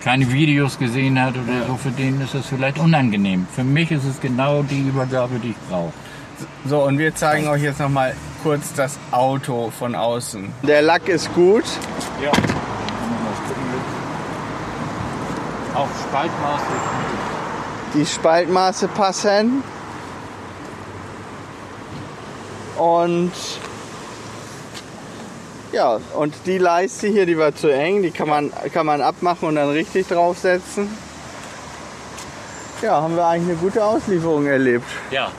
keine 0.00 0.32
Videos 0.32 0.78
gesehen 0.78 1.20
hat 1.20 1.34
oder 1.34 1.66
so, 1.66 1.76
für 1.76 1.90
den 1.90 2.20
ist 2.20 2.34
das 2.34 2.46
vielleicht 2.46 2.78
unangenehm. 2.78 3.46
Für 3.54 3.64
mich 3.64 3.90
ist 3.90 4.04
es 4.04 4.20
genau 4.20 4.62
die 4.62 4.80
Übergabe, 4.80 5.38
die 5.42 5.50
ich 5.50 5.56
brauche. 5.68 5.92
So, 6.68 6.82
und 6.82 6.98
wir 6.98 7.14
zeigen 7.14 7.48
euch 7.48 7.62
jetzt 7.62 7.80
noch 7.80 7.88
mal 7.88 8.14
kurz 8.42 8.72
das 8.74 8.98
Auto 9.10 9.72
von 9.78 9.94
außen. 9.94 10.52
Der 10.62 10.82
Lack 10.82 11.08
ist 11.08 11.32
gut. 11.34 11.64
Ja. 12.22 12.30
Auch 15.74 15.88
Spaltmaße. 16.08 16.64
Die 17.94 18.06
Spaltmaße 18.06 18.88
passen. 18.88 19.62
Und 22.76 23.32
ja, 25.72 26.00
und 26.14 26.34
die 26.46 26.58
Leiste 26.58 27.08
hier, 27.08 27.26
die 27.26 27.38
war 27.38 27.54
zu 27.54 27.68
eng, 27.68 28.02
die 28.02 28.10
kann 28.10 28.28
man, 28.28 28.50
kann 28.72 28.86
man 28.86 29.00
abmachen 29.00 29.48
und 29.48 29.56
dann 29.56 29.70
richtig 29.70 30.08
draufsetzen. 30.08 30.88
Ja, 32.82 33.00
haben 33.02 33.16
wir 33.16 33.26
eigentlich 33.26 33.50
eine 33.50 33.58
gute 33.58 33.84
Auslieferung 33.84 34.46
erlebt. 34.46 34.86
Ja. 35.10 35.30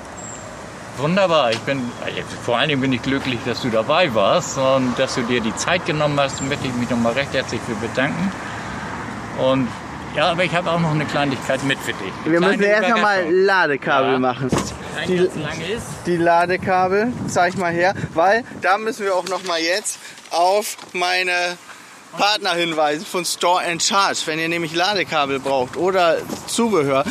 Wunderbar. 0.97 1.51
Ich 1.51 1.59
bin, 1.59 1.81
vor 2.43 2.57
allen 2.57 2.69
Dingen 2.69 2.81
bin 2.81 2.91
ich 2.93 3.01
glücklich, 3.01 3.39
dass 3.45 3.61
du 3.61 3.69
dabei 3.69 4.13
warst 4.13 4.57
und 4.57 4.97
dass 4.97 5.15
du 5.15 5.21
dir 5.21 5.41
die 5.41 5.55
Zeit 5.55 5.85
genommen 5.85 6.19
hast. 6.19 6.41
Möchte 6.41 6.67
ich 6.67 6.73
mich 6.73 6.89
nochmal 6.89 7.13
recht 7.13 7.33
herzlich 7.33 7.61
für 7.67 7.75
bedanken. 7.75 8.31
Und 9.37 9.67
ja, 10.15 10.31
aber 10.31 10.43
ich 10.43 10.55
habe 10.55 10.71
auch 10.71 10.79
noch 10.79 10.91
eine 10.91 11.05
Kleinigkeit 11.05 11.63
mit 11.63 11.77
für 11.79 11.93
dich. 11.93 12.11
Eine 12.25 12.33
Wir 12.33 12.41
müssen 12.41 12.63
erst 12.63 12.89
nochmal. 12.89 13.31
Ladekabel 13.31 14.13
Ja. 14.13 14.19
machen. 14.19 14.49
Die, 15.07 15.29
die 16.07 16.17
Ladekabel, 16.17 17.13
zeig 17.27 17.55
mal 17.57 17.71
her, 17.71 17.93
weil 18.15 18.43
da 18.61 18.79
müssen 18.79 19.05
wir 19.05 19.13
auch 19.13 19.27
noch 19.27 19.43
mal 19.43 19.59
jetzt 19.59 19.99
auf 20.31 20.75
meine 20.93 21.31
Partner 22.17 22.53
hinweisen 22.53 23.05
von 23.05 23.23
Store 23.23 23.63
and 23.63 23.83
Charge. 23.83 24.21
Wenn 24.25 24.39
ihr 24.39 24.49
nämlich 24.49 24.73
Ladekabel 24.73 25.39
braucht 25.39 25.77
oder 25.77 26.17
Zubehör, 26.47 27.03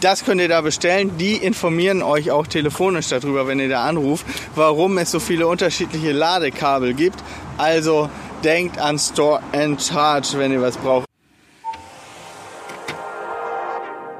das 0.00 0.24
könnt 0.24 0.40
ihr 0.40 0.48
da 0.48 0.60
bestellen. 0.60 1.16
Die 1.18 1.36
informieren 1.36 2.02
euch 2.02 2.30
auch 2.30 2.46
telefonisch 2.46 3.08
darüber, 3.08 3.46
wenn 3.46 3.60
ihr 3.60 3.68
da 3.68 3.84
anruft, 3.84 4.26
warum 4.54 4.98
es 4.98 5.10
so 5.10 5.20
viele 5.20 5.46
unterschiedliche 5.46 6.12
Ladekabel 6.12 6.94
gibt. 6.94 7.22
Also 7.58 8.10
denkt 8.44 8.78
an 8.78 8.98
Store 8.98 9.40
and 9.52 9.82
Charge, 9.82 10.38
wenn 10.38 10.52
ihr 10.52 10.62
was 10.62 10.76
braucht. 10.76 11.06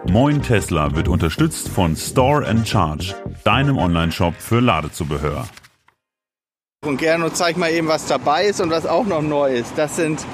Moin 0.08 0.40
Tesla 0.40 0.94
wird 0.94 1.08
unterstützt 1.08 1.68
von 1.68 1.96
Store 1.96 2.46
and 2.46 2.66
Charge, 2.66 3.14
deinem 3.44 3.76
Online-Shop 3.76 4.34
für 4.38 4.60
Ladezubehör. 4.60 5.46
Und 6.84 6.98
Gernot, 6.98 7.36
zeig 7.36 7.56
mal 7.56 7.72
eben, 7.72 7.88
was 7.88 8.06
dabei 8.06 8.46
ist 8.46 8.60
und 8.60 8.70
was 8.70 8.86
auch 8.86 9.04
noch 9.04 9.22
neu 9.22 9.52
ist. 9.52 9.72
Das 9.76 9.96
sind 9.96 10.24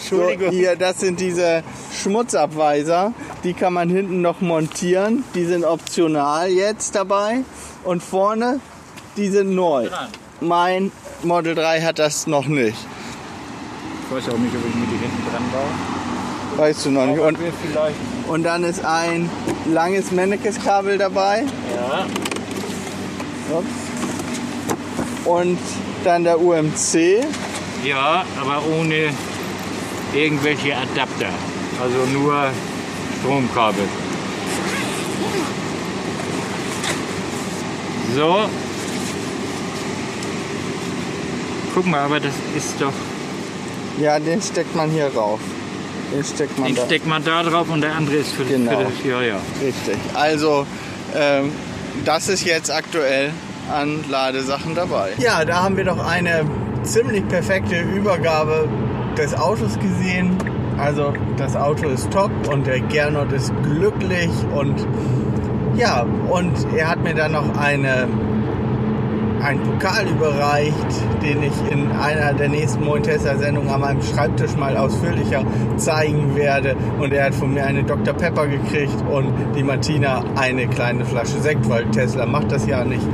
so, 0.00 0.28
hier, 0.50 0.76
das 0.76 1.00
sind 1.00 1.20
diese 1.20 1.62
Schmutzabweiser. 2.00 3.12
Die 3.44 3.54
kann 3.54 3.72
man 3.72 3.88
hinten 3.88 4.20
noch 4.20 4.40
montieren. 4.40 5.24
Die 5.34 5.44
sind 5.44 5.64
optional 5.64 6.48
jetzt 6.48 6.94
dabei. 6.94 7.40
Und 7.84 8.02
vorne, 8.02 8.60
die 9.16 9.28
sind 9.28 9.54
neu. 9.54 9.88
Mein 10.40 10.92
Model 11.22 11.54
3 11.54 11.82
hat 11.82 11.98
das 11.98 12.26
noch 12.26 12.46
nicht. 12.46 12.76
Ich 14.08 14.16
weiß 14.16 14.28
auch 14.28 14.38
nicht, 14.38 14.54
ob 14.54 14.66
ich 14.68 14.74
mir 14.74 14.86
die 14.86 14.98
hinten 14.98 15.30
dran 15.30 15.44
baue. 15.52 16.58
Weißt 16.58 16.86
du 16.86 16.90
noch 16.90 17.06
nicht. 17.06 17.18
Und, 17.18 17.38
und 18.28 18.42
dann 18.42 18.64
ist 18.64 18.84
ein 18.84 19.28
langes 19.66 20.10
Mennekes-Kabel 20.10 20.98
dabei. 20.98 21.44
Ja. 21.74 22.06
Ups. 23.56 23.66
Und 25.24 25.58
dann 26.04 26.24
der 26.24 26.40
UMC. 26.40 27.24
Ja, 27.84 28.24
aber 28.40 28.62
ohne 28.78 29.10
irgendwelche 30.14 30.74
Adapter. 30.76 31.28
Also 31.82 31.96
nur 32.12 32.46
Stromkabel. 33.20 33.84
So. 38.14 38.48
Guck 41.74 41.86
mal, 41.86 42.00
aber 42.00 42.20
das 42.20 42.32
ist 42.56 42.74
doch. 42.80 42.92
Ja, 44.00 44.18
den 44.18 44.40
steckt 44.40 44.74
man 44.74 44.90
hier 44.90 45.08
rauf. 45.14 45.40
Den 46.14 46.24
steckt 46.24 46.58
man 46.58 46.68
Den 46.68 46.76
da. 46.76 46.84
steckt 46.86 47.06
man 47.06 47.24
da 47.24 47.42
drauf 47.42 47.68
und 47.68 47.80
der 47.82 47.94
andere 47.94 48.16
ist 48.16 48.32
für, 48.32 48.44
Genau. 48.44 48.70
für 48.78 48.84
das. 48.84 48.92
Ja, 49.04 49.22
ja. 49.22 49.36
Richtig. 49.62 49.96
Also, 50.14 50.66
ähm, 51.14 51.52
das 52.04 52.28
ist 52.28 52.44
jetzt 52.44 52.70
aktuell 52.70 53.32
an 53.70 54.04
Ladesachen 54.08 54.74
dabei. 54.74 55.10
Ja, 55.18 55.44
da 55.44 55.62
haben 55.64 55.76
wir 55.76 55.84
doch 55.84 55.98
eine 56.06 56.46
ziemlich 56.84 57.26
perfekte 57.28 57.80
Übergabe 57.80 58.68
des 59.16 59.34
Autos 59.34 59.78
gesehen. 59.78 60.36
Also, 60.78 61.12
das 61.36 61.56
Auto 61.56 61.88
ist 61.88 62.10
top 62.10 62.30
und 62.52 62.66
der 62.66 62.80
Gernot 62.80 63.32
ist 63.32 63.52
glücklich 63.62 64.30
und 64.54 64.86
ja, 65.76 66.06
und 66.30 66.52
er 66.74 66.88
hat 66.88 67.02
mir 67.02 67.14
dann 67.14 67.32
noch 67.32 67.56
eine 67.56 68.08
einen 69.42 69.62
Pokal 69.62 70.06
überreicht, 70.08 70.74
den 71.22 71.42
ich 71.42 71.52
in 71.70 71.92
einer 71.92 72.32
der 72.32 72.48
nächsten 72.48 72.84
Montessa-Sendungen 72.84 73.68
an 73.68 73.80
meinem 73.80 74.02
Schreibtisch 74.02 74.56
mal 74.56 74.76
ausführlicher 74.76 75.44
zeigen 75.76 76.34
werde. 76.34 76.74
Und 76.98 77.12
er 77.12 77.26
hat 77.26 77.34
von 77.34 77.54
mir 77.54 77.64
eine 77.64 77.84
Dr. 77.84 78.14
Pepper 78.14 78.46
gekriegt 78.46 78.96
und 79.10 79.32
die 79.54 79.62
Martina 79.62 80.24
eine 80.36 80.66
kleine 80.66 81.04
Flasche 81.04 81.40
Sekt, 81.40 81.68
weil 81.68 81.84
Tesla 81.90 82.26
macht 82.26 82.50
das 82.50 82.66
ja 82.66 82.84
nicht. 82.84 83.06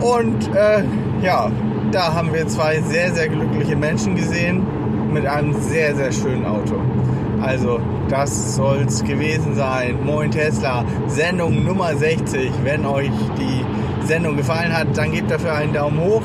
Und 0.00 0.54
äh, 0.54 0.82
ja, 1.22 1.50
da 1.92 2.14
haben 2.14 2.32
wir 2.32 2.46
zwei 2.48 2.80
sehr, 2.80 3.12
sehr 3.12 3.28
glückliche 3.28 3.76
Menschen 3.76 4.16
gesehen 4.16 4.66
mit 5.12 5.26
einem 5.26 5.54
sehr, 5.60 5.94
sehr 5.94 6.12
schönen 6.12 6.44
Auto. 6.44 6.76
Also, 7.40 7.80
das 8.08 8.56
soll's 8.56 9.04
gewesen 9.04 9.54
sein. 9.54 9.98
Moin 10.04 10.30
Tesla, 10.30 10.84
Sendung 11.06 11.64
Nummer 11.64 11.94
60. 11.94 12.50
Wenn 12.64 12.84
euch 12.84 13.10
die 13.38 14.06
Sendung 14.06 14.36
gefallen 14.36 14.76
hat, 14.76 14.96
dann 14.96 15.12
gebt 15.12 15.30
dafür 15.30 15.54
einen 15.54 15.72
Daumen 15.72 16.00
hoch. 16.00 16.22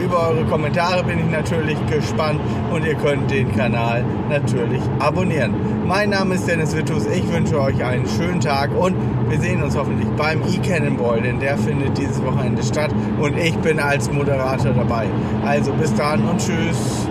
Über 0.00 0.28
eure 0.30 0.44
Kommentare 0.44 1.04
bin 1.04 1.18
ich 1.20 1.30
natürlich 1.30 1.78
gespannt 1.86 2.40
und 2.72 2.84
ihr 2.84 2.94
könnt 2.94 3.30
den 3.30 3.52
Kanal 3.52 4.04
natürlich 4.28 4.82
abonnieren. 4.98 5.54
Mein 5.86 6.10
Name 6.10 6.34
ist 6.34 6.48
Dennis 6.48 6.76
Wittus, 6.76 7.06
ich 7.06 7.30
wünsche 7.32 7.60
euch 7.60 7.84
einen 7.84 8.06
schönen 8.08 8.40
Tag 8.40 8.70
und 8.76 8.96
wir 9.28 9.38
sehen 9.38 9.62
uns 9.62 9.76
hoffentlich 9.76 10.08
beim 10.16 10.40
E-Cannonball, 10.42 11.20
denn 11.20 11.38
der 11.38 11.56
findet 11.56 11.96
dieses 11.96 12.22
Wochenende 12.24 12.62
statt 12.62 12.90
und 13.20 13.38
ich 13.38 13.56
bin 13.58 13.78
als 13.78 14.10
Moderator 14.10 14.72
dabei. 14.72 15.06
Also 15.44 15.72
bis 15.74 15.94
dann 15.94 16.24
und 16.28 16.38
tschüss. 16.38 17.06